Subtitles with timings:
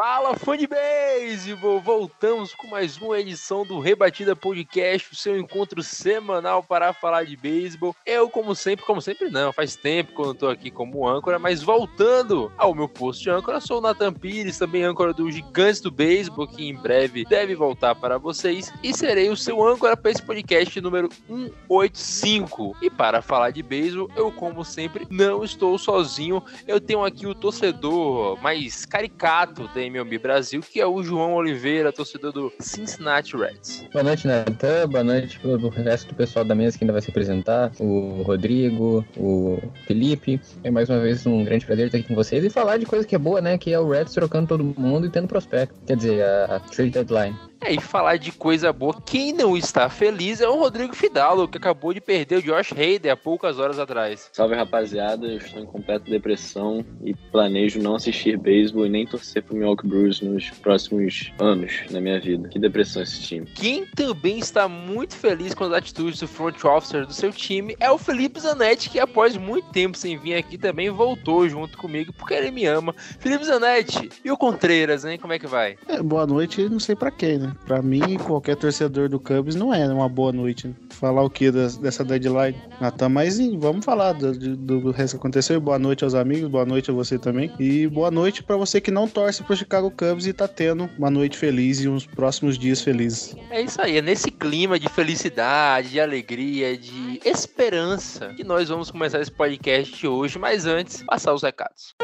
[0.00, 1.80] Fala, fã de beisebol!
[1.80, 7.36] Voltamos com mais uma edição do Rebatida Podcast, o seu encontro semanal para falar de
[7.36, 7.96] beisebol.
[8.06, 11.36] Eu, como sempre, como sempre não, faz tempo que eu não tô aqui como âncora,
[11.36, 15.80] mas voltando ao meu posto de âncora, sou o Nathan Pires, também âncora do Gigantes
[15.80, 20.12] do Beisebol, que em breve deve voltar para vocês, e serei o seu âncora para
[20.12, 22.76] esse podcast número 185.
[22.80, 27.34] E para falar de beisebol, eu, como sempre, não estou sozinho, eu tenho aqui o
[27.34, 33.86] torcedor mais caricato da MLB Brasil, que é o João Oliveira, torcedor do Cincinnati Reds.
[33.92, 34.88] Boa noite, Natan.
[34.88, 37.72] Boa noite pro resto do pessoal da mesa que ainda vai se apresentar.
[37.78, 40.40] O Rodrigo, o Felipe.
[40.62, 43.06] É mais uma vez um grande prazer estar aqui com vocês e falar de coisa
[43.06, 43.58] que é boa, né?
[43.58, 45.74] Que é o Reds trocando todo mundo e tendo prospecto.
[45.86, 47.47] Quer dizer, a, a trade deadline.
[47.60, 51.58] É, e falar de coisa boa, quem não está feliz é o Rodrigo Fidalgo, que
[51.58, 54.30] acabou de perder o Josh Hader há poucas horas atrás.
[54.32, 59.42] Salve rapaziada, eu estou em completa depressão e planejo não assistir beisebol e nem torcer
[59.42, 62.48] pro Milwaukee Brewers nos próximos anos na minha vida.
[62.48, 63.46] Que depressão esse time.
[63.46, 67.90] Quem também está muito feliz com as atitudes do front officer do seu time é
[67.90, 72.34] o Felipe Zanetti, que após muito tempo sem vir aqui também voltou junto comigo porque
[72.34, 72.94] ele me ama.
[73.18, 75.18] Felipe Zanetti, e o Contreiras, hein?
[75.18, 75.76] Como é que vai?
[75.88, 77.47] É, boa noite, não sei pra quem, né?
[77.66, 80.68] Pra mim, qualquer torcedor do Cubs não é uma boa noite.
[80.68, 80.74] Né?
[80.90, 82.56] Falar o que dessa deadline?
[82.80, 85.60] Natan, mas vamos falar do, do, do, resto que aconteceu.
[85.60, 87.52] Boa noite aos amigos, boa noite a você também.
[87.58, 91.10] E boa noite pra você que não torce pro Chicago Cubs e tá tendo uma
[91.10, 93.36] noite feliz e uns próximos dias felizes.
[93.50, 98.90] É isso aí, é nesse clima de felicidade, de alegria, de esperança que nós vamos
[98.90, 100.38] começar esse podcast hoje.
[100.38, 101.94] Mas antes, passar os recados.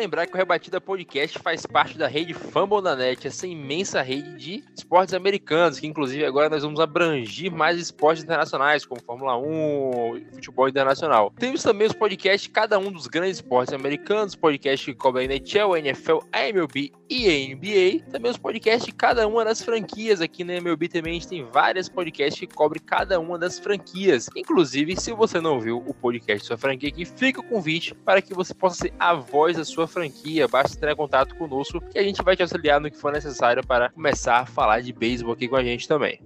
[0.00, 4.34] Lembrar que o Rebatida Podcast faz parte da rede Fumble da Net, essa imensa rede
[4.34, 10.24] de esportes americanos, que inclusive agora nós vamos abrangir mais esportes internacionais, como Fórmula 1,
[10.32, 11.30] futebol internacional.
[11.38, 15.74] Temos também os podcasts, cada um dos grandes esportes americanos, podcast que cobre a NHL,
[15.74, 18.10] a NFL, a MLB e a NBA.
[18.10, 20.20] Também os podcasts de cada uma das franquias.
[20.22, 24.30] Aqui na MLB também a gente tem vários podcasts que cobrem cada uma das franquias.
[24.34, 28.22] Inclusive, se você não viu o podcast da sua franquia aqui, fica o convite para
[28.22, 30.48] que você possa ser a voz da sua franquia.
[30.48, 33.66] Basta entrar em contato conosco que a gente vai te auxiliar no que for necessário
[33.66, 36.20] para começar a falar de beisebol aqui com a gente também.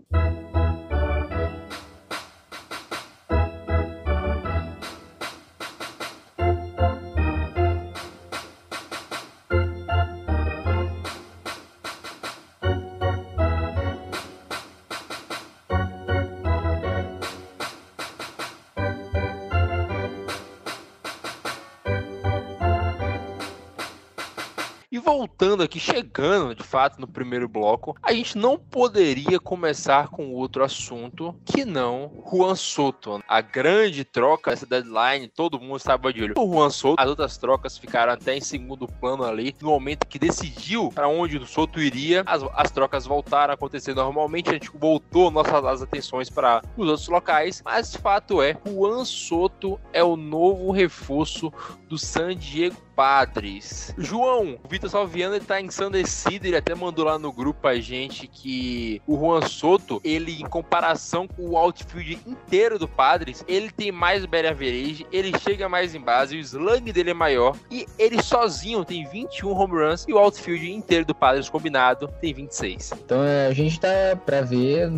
[25.55, 30.65] Voltando aqui, chegando de fato no primeiro bloco, a gente não poderia começar com outro
[30.65, 33.23] assunto que não Juan Soto.
[33.29, 36.35] A grande troca dessa deadline, todo mundo estava de olho.
[36.37, 39.55] O Juan Soto, as outras trocas ficaram até em segundo plano ali.
[39.61, 43.95] No momento que decidiu para onde o Soto iria, as, as trocas voltaram a acontecer
[43.95, 44.51] normalmente.
[44.51, 50.03] A gente voltou nossas atenções para os outros locais, mas fato é, Juan Soto é
[50.03, 51.53] o novo reforço
[51.89, 53.93] do San Diego Padres.
[53.99, 58.27] João, o Vitor Salviano ele tá ensandecido, ele até mandou lá no grupo a gente
[58.27, 63.93] que o Juan Soto, ele em comparação com o outfield inteiro do Padres, ele tem
[63.93, 68.21] mais better average, ele chega mais em base, o slug dele é maior e ele
[68.23, 72.93] sozinho tem 21 home runs e o outfield inteiro do Padres combinado tem 26.
[73.05, 73.89] Então é, a gente tá
[74.27, 74.91] pra ver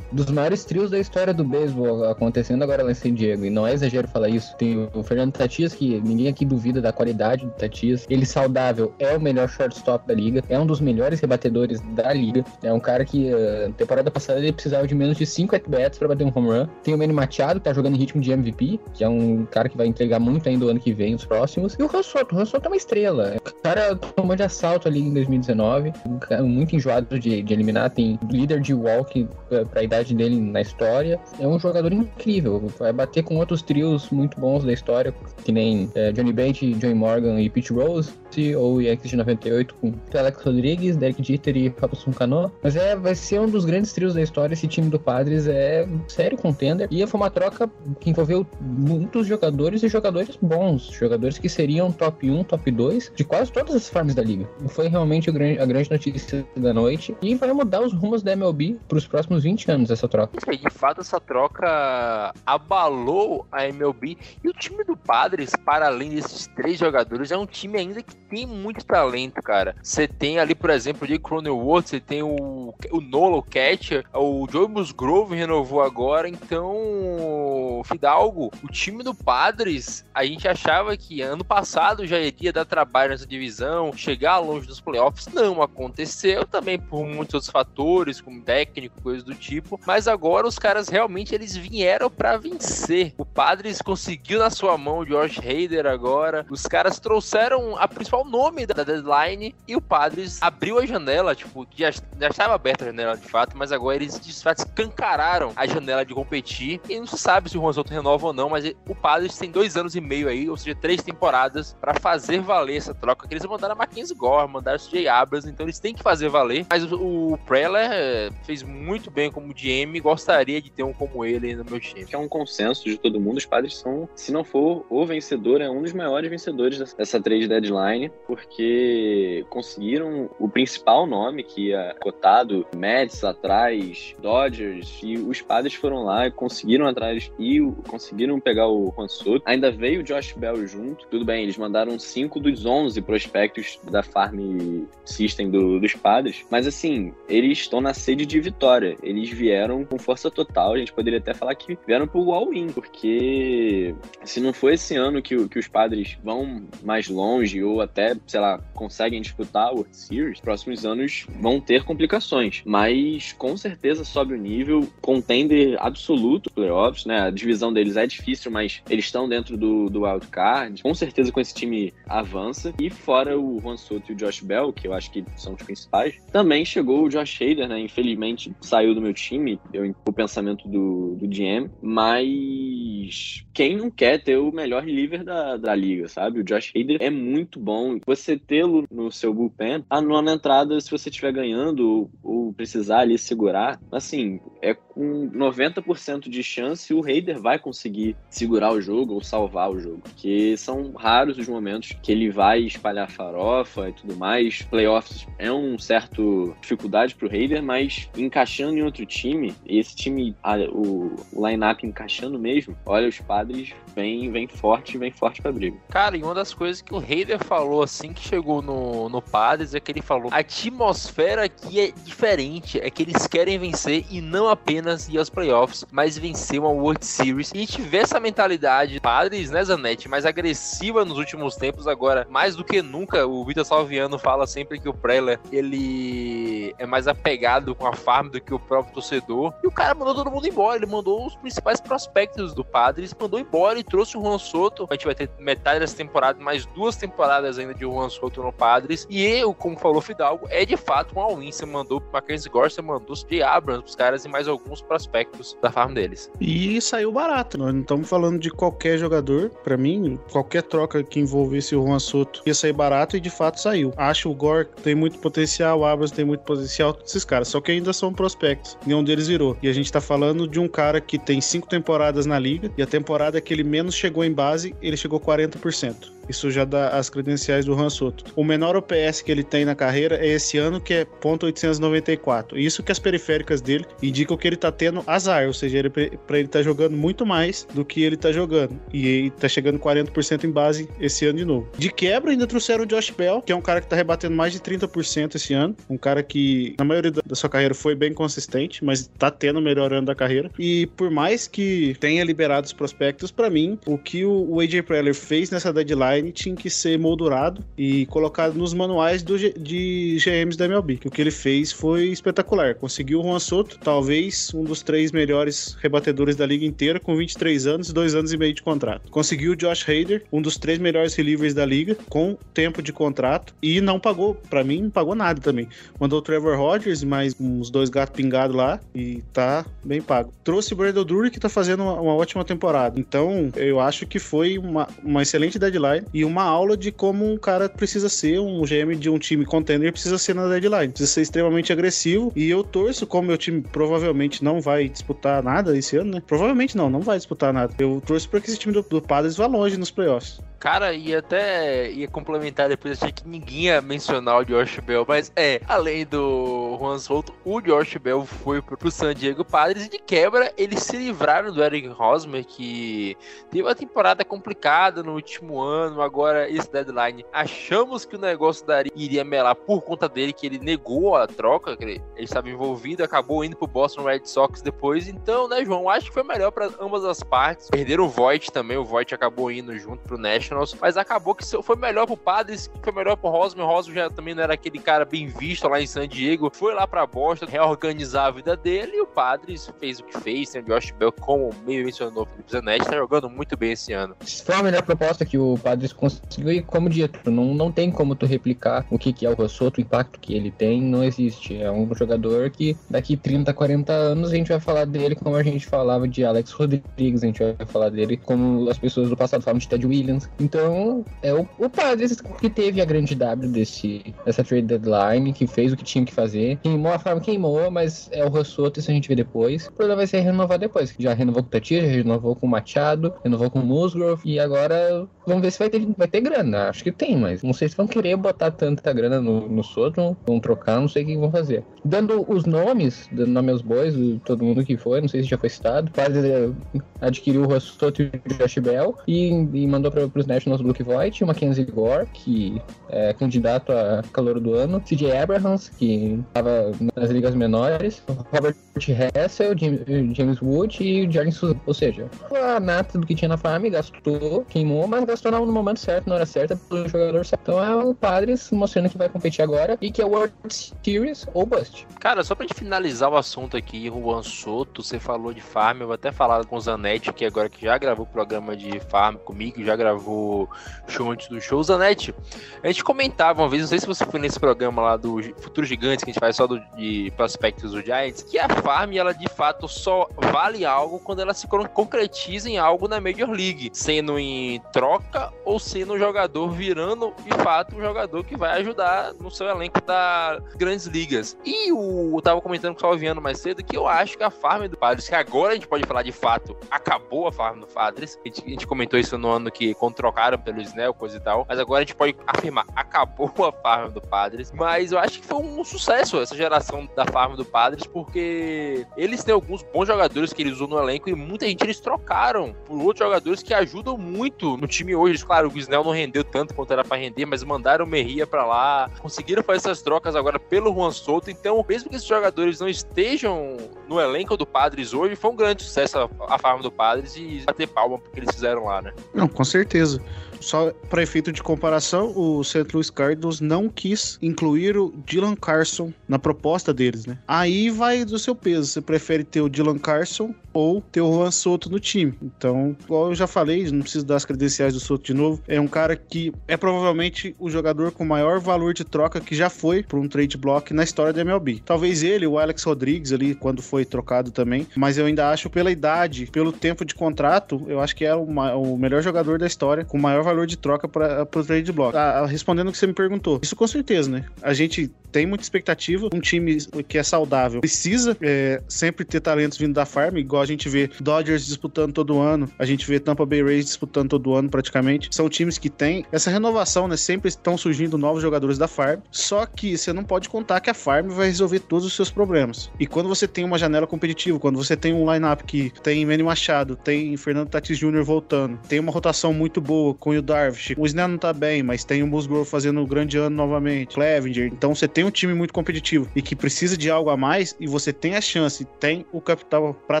[0.10, 3.66] dos maiores trios da história do beisebol acontecendo agora lá em San Diego, e não
[3.66, 4.56] é exagero falar isso.
[4.56, 8.06] Tem o Fernando Tatias, que ninguém aqui duvida da qualidade Tatias.
[8.08, 12.44] Ele saudável é o melhor shortstop da liga, é um dos melhores rebatedores da liga.
[12.62, 16.08] É um cara que, uh, temporada passada, ele precisava de menos de 5 at-bats pra
[16.08, 16.66] bater um home run.
[16.82, 19.68] Tem o Manny Machado, que tá jogando em ritmo de MVP, que é um cara
[19.68, 21.74] que vai entregar muito ainda o ano que vem, os próximos.
[21.78, 23.36] E o Ransoto, o Ransoto é uma estrela.
[23.36, 27.90] O cara tomou de assalto ali em 2019, um cara muito enjoado de, de eliminar,
[27.90, 31.18] tem líder de walk pra, pra idade dele na história.
[31.38, 35.14] É um jogador incrível, vai bater com outros trios muito bons da história,
[35.44, 38.12] que nem é, Johnny Bench, Joey Morgan e Pete Rose,
[38.58, 42.52] ou Yankees de 98 com Alex Rodrigues, Derek Jeter e Robson Cano.
[42.62, 44.54] Mas é, vai ser um dos grandes trios da história.
[44.54, 46.88] Esse time do Padres é sério contender.
[46.90, 47.70] E foi uma troca
[48.00, 53.24] que envolveu muitos jogadores e jogadores bons, jogadores que seriam top 1, top 2 de
[53.24, 54.48] quase todas as formas da liga.
[54.68, 55.32] Foi realmente a
[55.66, 59.70] grande notícia da noite e vai mudar os rumos da MLB para os próximos 20
[59.70, 60.38] anos essa troca.
[60.54, 66.46] De fato, essa troca abalou a MLB e o time do Padres, para além desses
[66.48, 69.76] três jogadores, é um time ainda que tem muito talento, cara.
[69.84, 74.48] Você tem ali, por exemplo, Jake Cronenworth, você tem o, o Nola, o catcher, o
[74.50, 81.44] Joe Musgrove renovou agora, então, Fidalgo, o time do Padres, a gente achava que ano
[81.44, 87.04] passado já iria dar trabalho nessa divisão, chegar longe dos playoffs, não aconteceu também por
[87.04, 92.08] muitos outros fatores, como técnico, coisas do tipo, mas agora os caras realmente eles vieram
[92.10, 93.12] para vencer.
[93.18, 98.24] O Padres conseguiu na sua mão o Josh Hader agora, os caras trouxeram a principal
[98.24, 102.88] nome da deadline e o Padres abriu a janela, tipo, já, já estava aberta a
[102.88, 107.06] janela de fato, mas agora eles de fato escancararam a janela de competir e não
[107.06, 109.94] se sabe se o Juan Soto renova ou não, mas o Padres tem dois anos
[109.94, 113.74] e meio aí, ou seja, três temporadas para fazer valer essa troca, que eles mandaram
[113.74, 117.32] a Mackenzie Gore, mandaram o CJ Abrams, então eles têm que fazer valer, mas o,
[117.32, 121.64] o Preller eh, fez muito bem como GM, gostaria de ter um como ele no
[121.64, 122.04] meu time.
[122.04, 125.60] Que é um consenso de todo mundo, os Padres são, se não for o vencedor,
[125.60, 131.96] é um dos maiores vencedores dessa trade deadline, porque conseguiram o principal nome que ia
[132.00, 138.68] cotado, Mets atrás, Dodgers, e os Padres foram lá e conseguiram atrás e conseguiram pegar
[138.68, 139.42] o Juan Soto.
[139.46, 141.06] Ainda veio o Josh Bell junto.
[141.06, 146.66] Tudo bem, eles mandaram 5 dos 11 prospectos da Farm System do, dos Padres, mas
[146.66, 148.96] assim, eles estão na sede de vitória.
[149.02, 150.74] Eles vieram com força total.
[150.74, 153.94] A gente poderia até falar que vieram pro all-in, porque
[154.24, 158.40] se não for esse ano que, que os Padres vão mais longe ou até, sei
[158.40, 162.62] lá, conseguem disputar o World Series, próximos anos vão ter complicações.
[162.64, 167.20] Mas com certeza sobe o nível, contender absoluto playoffs, né?
[167.20, 170.82] A divisão deles é difícil, mas eles estão dentro do, do wild card.
[170.82, 172.72] Com certeza com esse time avança.
[172.80, 175.62] E fora o Juan Soto e o Josh Bell, que eu acho que são os
[175.62, 177.80] principais, também chegou o Josh Hader, né?
[177.80, 184.22] Infelizmente saiu do meu time, eu, o pensamento do, do GM, mas quem não quer
[184.22, 186.40] ter o melhor reliever da, da liga, sabe?
[186.40, 187.98] O Josh Hader é muito bom.
[188.06, 193.00] Você tê-lo no seu bullpen, a nona entrada, se você estiver ganhando ou, ou precisar
[193.00, 199.14] ali segurar, assim, é com 90% de chance o Raider vai conseguir segurar o jogo
[199.14, 200.02] ou salvar o jogo.
[200.02, 204.62] Porque são raros os momentos que ele vai espalhar farofa e tudo mais.
[204.62, 210.34] Playoffs é um certo dificuldade pro Raider, mas encaixando em outro time, esse time,
[210.72, 215.76] o line-up encaixando mesmo, olha, os padres vem, vem forte, vem forte pra briga.
[215.88, 219.74] Cara, e uma das coisas que o Raider falou assim que chegou no, no Padres
[219.74, 224.20] é que ele falou: a atmosfera aqui é diferente, é que eles querem vencer e
[224.20, 227.52] não apenas ir aos playoffs, mas vencer uma World Series.
[227.54, 232.64] E vê essa mentalidade, Padres, né, Zanetti, mais agressiva nos últimos tempos agora, mais do
[232.64, 233.26] que nunca.
[233.26, 238.28] O Vitor Salviano fala sempre que o Preller ele é mais apegado com a farm
[238.28, 239.52] do que o próprio torcedor.
[239.62, 243.38] E o cara mandou todo mundo embora, ele mandou os principais prospectos do Padres, mandou
[243.38, 244.86] embora e trouxe o Juan Soto.
[244.90, 248.52] A gente vai ter metade dessa temporada, mais duas temporadas ainda de Juan Soto no
[248.52, 249.06] Padres.
[249.08, 251.50] E eu, como falou Fidalgo, é de fato um all-in.
[251.50, 255.70] Você mandou Mackenzie Gore, você mandou de Abrams os caras e mais alguns prospectos da
[255.70, 256.30] farm deles.
[256.40, 257.58] E saiu barato.
[257.58, 259.50] Nós não estamos falando de qualquer jogador.
[259.62, 263.60] Para mim, qualquer troca que envolvesse o Juan Soto ia sair barato e de fato
[263.60, 263.92] saiu.
[263.96, 267.48] Acho o Gore tem muito potencial, o Abrams tem muito potencial, esses caras.
[267.48, 268.76] Só que ainda são prospectos.
[268.86, 269.56] Nenhum deles virou.
[269.62, 272.82] E a gente tá falando de um cara que tem cinco temporadas na liga e
[272.82, 276.14] a temporada que ele menos chegou em base, ele chegou 40%.
[276.28, 278.24] Isso já dá as credenciais do Han Soto.
[278.36, 282.56] O menor OPS que ele tem na carreira é esse ano, que é .894.
[282.56, 286.38] Isso que as periféricas dele indicam que ele tá tendo azar, ou seja, ele, pra
[286.38, 288.78] ele tá jogando muito mais do que ele tá jogando.
[288.92, 291.68] E ele tá chegando 40% em base esse ano de novo.
[291.76, 294.52] De quebra, ainda trouxeram o Josh Bell, que é um cara que tá rebatendo mais
[294.52, 295.76] de 30% esse ano.
[295.88, 299.62] Um cara que, na maioria da sua carreira, foi bem consistente, mas tá tendo o
[299.62, 300.50] melhor ano da carreira.
[300.58, 305.14] E por mais que tenha liberado os prospectos, para mim, o que o AJ Preller
[305.14, 310.56] fez nessa deadline deadline tinha que ser moldurado e colocado nos manuais do, de GMs
[310.56, 311.00] da MLB.
[311.04, 312.74] O que ele fez foi espetacular.
[312.74, 317.66] Conseguiu o Juan Soto, talvez um dos três melhores rebatedores da liga inteira, com 23
[317.66, 319.10] anos e 2 anos e meio de contrato.
[319.10, 323.54] Conseguiu o Josh Hader, um dos três melhores relievers da liga, com tempo de contrato,
[323.62, 325.68] e não pagou, pra mim, não pagou nada também.
[325.98, 330.32] Mandou o Trevor Rogers mais uns dois gatos pingados lá, e tá bem pago.
[330.42, 332.98] Trouxe o Brandon Drury, que tá fazendo uma, uma ótima temporada.
[332.98, 337.36] Então, eu acho que foi uma, uma excelente deadline e uma aula de como um
[337.36, 340.88] cara precisa ser, um GM de um time contender precisa ser na deadline.
[340.88, 342.32] Precisa ser extremamente agressivo.
[342.34, 346.22] E eu torço, como meu time provavelmente não vai disputar nada esse ano, né?
[346.26, 347.74] Provavelmente não, não vai disputar nada.
[347.78, 350.40] Eu torço para que esse time do, do Padres vá longe nos playoffs.
[350.64, 355.30] Cara, ia até ia complementar depois, achei que ninguém ia mencionar o Josh Bell, mas
[355.36, 359.90] é, além do Juan Soto, o Josh Bell foi pro, pro San Diego Padres e
[359.90, 363.14] de quebra eles se livraram do Eric Hosmer, que
[363.50, 367.24] teve uma temporada complicada no último ano, agora esse deadline.
[367.32, 371.76] Achamos que o negócio daria, iria melar por conta dele, que ele negou a troca,
[371.76, 375.08] que ele, ele estava envolvido, acabou indo pro Boston Red Sox depois.
[375.08, 377.68] Então, né, João, acho que foi melhor para ambas as partes.
[377.68, 381.76] Perderam o Voigt também, o Voigt acabou indo junto pro Nationals, mas acabou que foi
[381.76, 383.34] melhor pro Padres, foi melhor pro.
[383.34, 386.74] O Hosmer já também não era aquele cara bem visto lá em San Diego, foi
[386.74, 390.50] lá pra Boston reorganizar a vida dele e o Padres fez o que fez.
[390.50, 393.92] Tem o Josh Bell, como meio mencionou o Felipe Zanetti, tá jogando muito bem esse
[393.92, 394.16] ano.
[394.44, 398.14] Foi a melhor proposta que o Padres conseguiu e, como dito, não, não tem como
[398.14, 401.56] tu replicar o que, que é o Rossoto, o impacto que ele tem, não existe.
[401.56, 405.42] É um jogador que daqui 30, 40 anos a gente vai falar dele como a
[405.42, 409.42] gente falava de Alex Rodrigues, a gente vai falar dele como as pessoas do passado
[409.42, 410.28] falavam de Ted Williams.
[410.38, 415.46] Então, é o, o Padres que teve a grande W desse, dessa trade deadline, que
[415.46, 416.58] fez o que tinha que fazer.
[416.62, 419.66] Queimou a forma, queimou, mas é o Rossoto, isso a gente vê depois.
[419.66, 420.94] O problema vai ser renovar depois.
[420.98, 424.38] Já renovou com o Tatia, já renovou com o Machado, renovou com o Musgrove, e
[424.38, 426.68] agora vamos ver se vai ter, vai ter grana.
[426.68, 430.16] Acho que tem, mas não sei se vão querer botar tanta grana no, no Soto,
[430.26, 431.64] vão trocar, não sei o que vão fazer.
[431.84, 435.38] Dando os nomes, dando nome aos bois, todo mundo que foi, não sei se já
[435.38, 436.54] foi citado, quase
[437.00, 441.22] adquiriu o Rossoto e o Josh Bell e, e mandou para os Nationals Blue Voigt,
[441.22, 447.10] o Mackenzie Gore, que é candidato a calor do ano, CJ Abrahams, que estava nas
[447.10, 448.02] ligas menores,
[448.32, 451.56] Robert Hessel, James Wood e o Jalen Souza.
[451.66, 455.63] Ou seja, a nata do que tinha na farm, gastou, queimou, mas gastou no momento
[455.76, 457.42] certo, na hora certa, pelo jogador certo.
[457.42, 461.46] Então é o Padres mostrando que vai competir agora e que é World Series ou
[461.46, 461.86] Bust.
[462.00, 465.86] Cara, só pra gente finalizar o assunto aqui, Juan Soto, você falou de farm, eu
[465.86, 469.62] vou até falar com o Zanetti, que agora que já gravou programa de farm comigo,
[469.62, 470.48] já gravou
[470.88, 471.62] show antes do show.
[471.62, 472.14] Zanetti,
[472.62, 475.66] a gente comentava uma vez, não sei se você foi nesse programa lá do Futuro
[475.66, 479.12] Gigantes, que a gente faz só do, de prospectos do Giants, que a farm, ela
[479.12, 483.70] de fato só vale algo quando ela se con- concretiza em algo na Major League,
[483.72, 489.12] sendo em troca ou sendo um jogador virando de fato um jogador que vai ajudar
[489.14, 491.36] no seu elenco das grandes ligas.
[491.44, 494.30] E o eu tava comentando com o Salviano mais cedo que eu acho que a
[494.30, 497.66] farm do Padres, que agora a gente pode falar de fato, acabou a farm do
[497.66, 498.18] Padres.
[498.24, 501.20] A gente, a gente comentou isso no ano que quando trocaram pelo Snell, coisa e
[501.20, 501.44] tal.
[501.48, 504.52] Mas agora a gente pode afirmar, acabou a farm do Padres.
[504.52, 509.24] Mas eu acho que foi um sucesso essa geração da farm do Padres, porque eles
[509.24, 512.78] têm alguns bons jogadores que eles usam no elenco e muita gente eles trocaram por
[512.78, 515.12] outros jogadores que ajudam muito no time hoje.
[515.12, 518.26] Eles, claro, o Snell não rendeu tanto quanto era pra render, mas mandaram o Merria
[518.26, 521.30] pra lá, conseguiram fazer essas trocas agora pelo Juan Soto.
[521.30, 523.56] Então, mesmo que esses jogadores não estejam
[523.88, 527.42] no elenco do Padres hoje, foi um grande sucesso a, a farm do Padres e
[527.46, 528.92] bater palma porque eles fizeram lá, né?
[529.12, 530.00] Não, com certeza.
[530.40, 532.66] Só para efeito de comparação, o St.
[532.72, 537.18] Louis Cardinals não quis incluir o Dylan Carson na proposta deles, né?
[537.26, 538.68] Aí vai do seu peso.
[538.68, 542.14] Você prefere ter o Dylan Carson ou ter o Juan Soto no time.
[542.22, 545.42] Então, igual eu já falei, não preciso dar as credenciais do Soto de novo.
[545.48, 549.50] É um cara que é provavelmente o jogador com maior valor de troca que já
[549.50, 551.60] foi para um trade block na história da MLB.
[551.64, 554.66] Talvez ele, o Alex Rodrigues ali, quando foi trocado também.
[554.76, 558.22] Mas eu ainda acho, pela idade, pelo tempo de contrato, eu acho que é o,
[558.22, 561.96] o melhor jogador da história, com maior valor de troca para o trade block.
[561.96, 564.24] Ah, respondendo o que você me perguntou, isso com certeza, né?
[564.42, 566.08] A gente tem muita expectativa.
[566.12, 566.56] Um time
[566.88, 570.90] que é saudável precisa é, sempre ter talentos vindo da farm, igual a gente vê
[571.00, 575.08] Dodgers disputando todo ano, a gente vê Tampa Bay Rays disputando todo ano praticamente.
[575.12, 576.96] São times que têm essa renovação, né?
[576.96, 579.00] Sempre estão surgindo novos jogadores da farm.
[579.10, 582.70] Só que você não pode contar que a farm vai resolver todos os seus problemas.
[582.80, 586.22] E quando você tem uma janela competitiva, quando você tem um lineup que tem Manny
[586.22, 588.02] Machado, tem Fernando Tatis Jr.
[588.02, 590.74] voltando, tem uma rotação muito boa com Will Darvish.
[590.76, 593.94] O Snell não tá bem, mas tem o Musgrove fazendo um grande ano novamente.
[593.94, 594.46] Clevenger.
[594.52, 597.66] Então você tem um time muito competitivo e que precisa de algo a mais e
[597.66, 600.00] você tem a chance, tem o capital para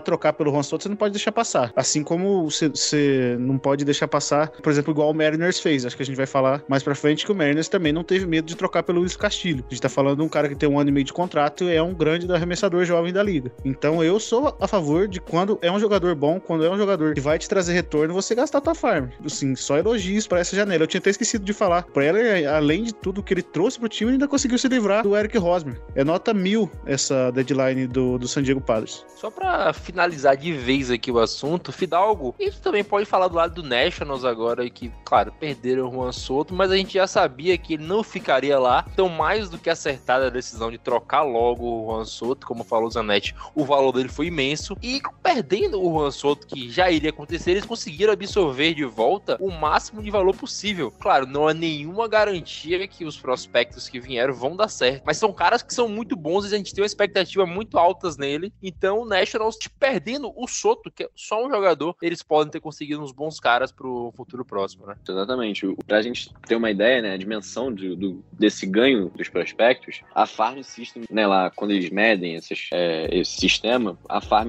[0.00, 1.72] trocar pelo Juan Soto, você não pode deixar passar.
[1.76, 5.84] Assim como você, você não pode deixar passar, por exemplo, igual o Mariners fez.
[5.84, 8.26] Acho que a gente vai falar mais pra frente que o Mariners também não teve
[8.26, 9.64] medo de trocar pelo Luiz Castilho.
[9.68, 11.64] A gente tá falando de um cara que tem um ano e meio de contrato
[11.64, 13.52] e é um grande arremessador jovem da liga.
[13.64, 17.14] Então eu sou a favor de quando é um jogador bom, quando é um jogador
[17.14, 19.08] que vai te trazer retorno, você gastar tua farm.
[19.24, 20.84] Assim, só elogios para essa janela.
[20.84, 21.82] Eu tinha até esquecido de falar.
[21.84, 22.18] Pra ela,
[22.56, 25.80] além de tudo que ele trouxe pro time, ainda conseguiu se livrar do Eric Rosmer.
[25.94, 29.04] É nota mil essa deadline do, do San Diego Padres.
[29.16, 33.62] Só pra finalizar de vez aqui o assunto, Fidalgo, isso também pode falar do lado
[33.62, 37.74] do Nationals agora, que, claro, perderam o Juan Soto, mas a gente já sabia que
[37.74, 38.84] ele não ficaria lá.
[38.92, 42.88] Então, mais do que acertada a decisão de trocar logo o Juan Soto, como falou
[42.88, 44.76] o Zanetti, o valor dele foi imenso.
[44.82, 49.50] E perdendo o Juan Soto, que já iria acontecer, eles conseguiram absorver de volta o
[49.50, 50.90] máximo de valor possível.
[50.90, 55.32] Claro, não há nenhuma garantia que os prospectos que vieram vão dar certo, mas são
[55.32, 58.52] caras que são muito bons e a gente tem uma expectativa muito altas nele.
[58.62, 63.02] Então, o Nationals perdendo o Soto, que é só um jogador, eles podem ter conseguido
[63.02, 64.96] uns bons caras pro futuro próximo, né?
[65.08, 65.74] Exatamente.
[65.86, 70.62] Pra gente ter uma ideia, né, a dimensão do, desse ganho dos prospectos, a Farm
[70.62, 74.44] System, né, lá, quando eles medem esses, é, esse sistema, a Farm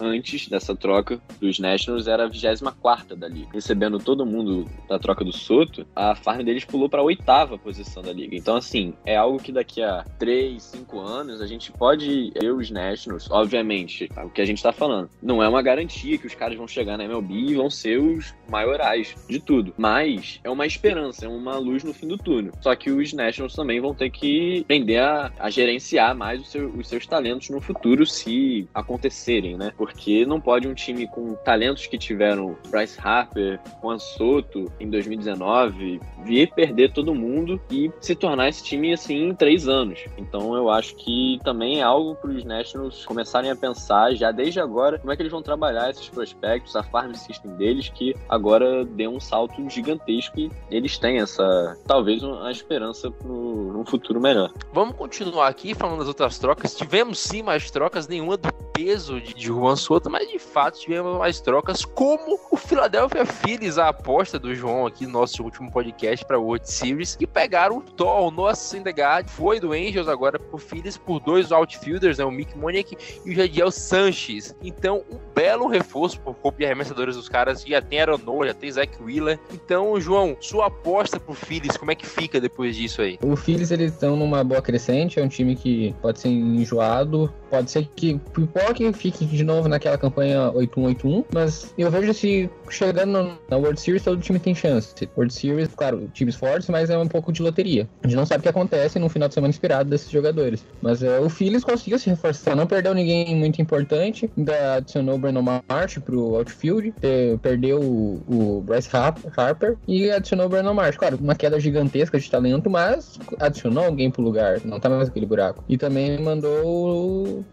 [0.00, 3.48] antes dessa troca dos Nationals era a 24 da liga.
[3.52, 8.12] Recebendo todo mundo da troca do Soto, a Farm deles pulou pra oitava posição da
[8.12, 8.36] liga.
[8.36, 12.70] Então, assim, é algo que daqui a 3, 5 anos a gente pode ver os
[12.70, 15.10] Nationals, obviamente, o que a gente tá falando.
[15.22, 18.34] Não é uma garantia que os caras vão chegar na MLB e vão ser os
[18.48, 19.72] maiorais de tudo.
[19.76, 22.52] Mas é uma esperança, é uma luz no fim do túnel.
[22.60, 26.88] Só que os Nationals também vão ter que aprender a, a gerenciar mais seu, os
[26.88, 29.72] seus talentos no futuro se acontecerem, né?
[29.76, 36.00] Porque não pode um time com talentos que tiveram Bryce Harper, Juan Soto em 2019
[36.24, 40.04] vir perder todo mundo e se tornar esse time assim em três anos.
[40.16, 44.60] Então eu acho que também é algo para os Nationals começarem a pensar já desde
[44.60, 48.84] agora como é que eles vão trabalhar esses prospectos, a farm system deles, que agora
[48.84, 54.52] deu um salto gigantesco e eles têm essa, talvez, uma esperança para um futuro melhor.
[54.72, 56.74] Vamos continuar aqui falando das outras trocas.
[56.74, 61.18] Tivemos sim mais trocas, nenhuma do peso de, de Juan Soto, mas de fato tivemos
[61.18, 66.24] mais trocas, como o Philadelphia Phillies, a aposta do João aqui no nosso último podcast
[66.24, 70.58] para World Series, que pegaram o Thor, o Noah Syndergaard, foi do Angels agora pro
[70.58, 74.54] Phillies por dois outfielders, né, o Mick Moniak e o Jadiel Sanches.
[74.62, 78.54] Então, um belo reforço por corpo de arremessadores dos caras, já tem Aaron Nola, já
[78.54, 79.38] tem Zach Wheeler.
[79.52, 83.18] Então, João, sua aposta pro Phillies, como é que fica depois disso aí?
[83.22, 87.70] O Phillies, eles estão numa boa crescente, é um time que pode ser enjoado, pode
[87.70, 93.56] ser que pipoque fique de novo naquela campanha 8-1-8-1, mas eu vejo se chegando na
[93.56, 94.94] World Series todo time tem chance.
[95.16, 97.88] World Series, claro, times fortes, mas é um pouco de loteria.
[98.02, 100.64] A gente não sabe o que acontece no final de semana inspirado desses jogadores.
[100.80, 105.18] Mas é, o Phillies conseguiu se reforçar, não perdeu ninguém muito importante, ainda adicionou o
[105.18, 106.92] Brandon Marsh pro outfield,
[107.40, 108.88] perdeu o, o Bryce
[109.36, 110.96] Harper e adicionou o Brandon Marsh.
[110.96, 115.26] Claro, uma queda gigantesca de talento, mas adicionou alguém pro lugar, não tá mais aquele
[115.26, 115.64] buraco.
[115.68, 117.44] E também mandou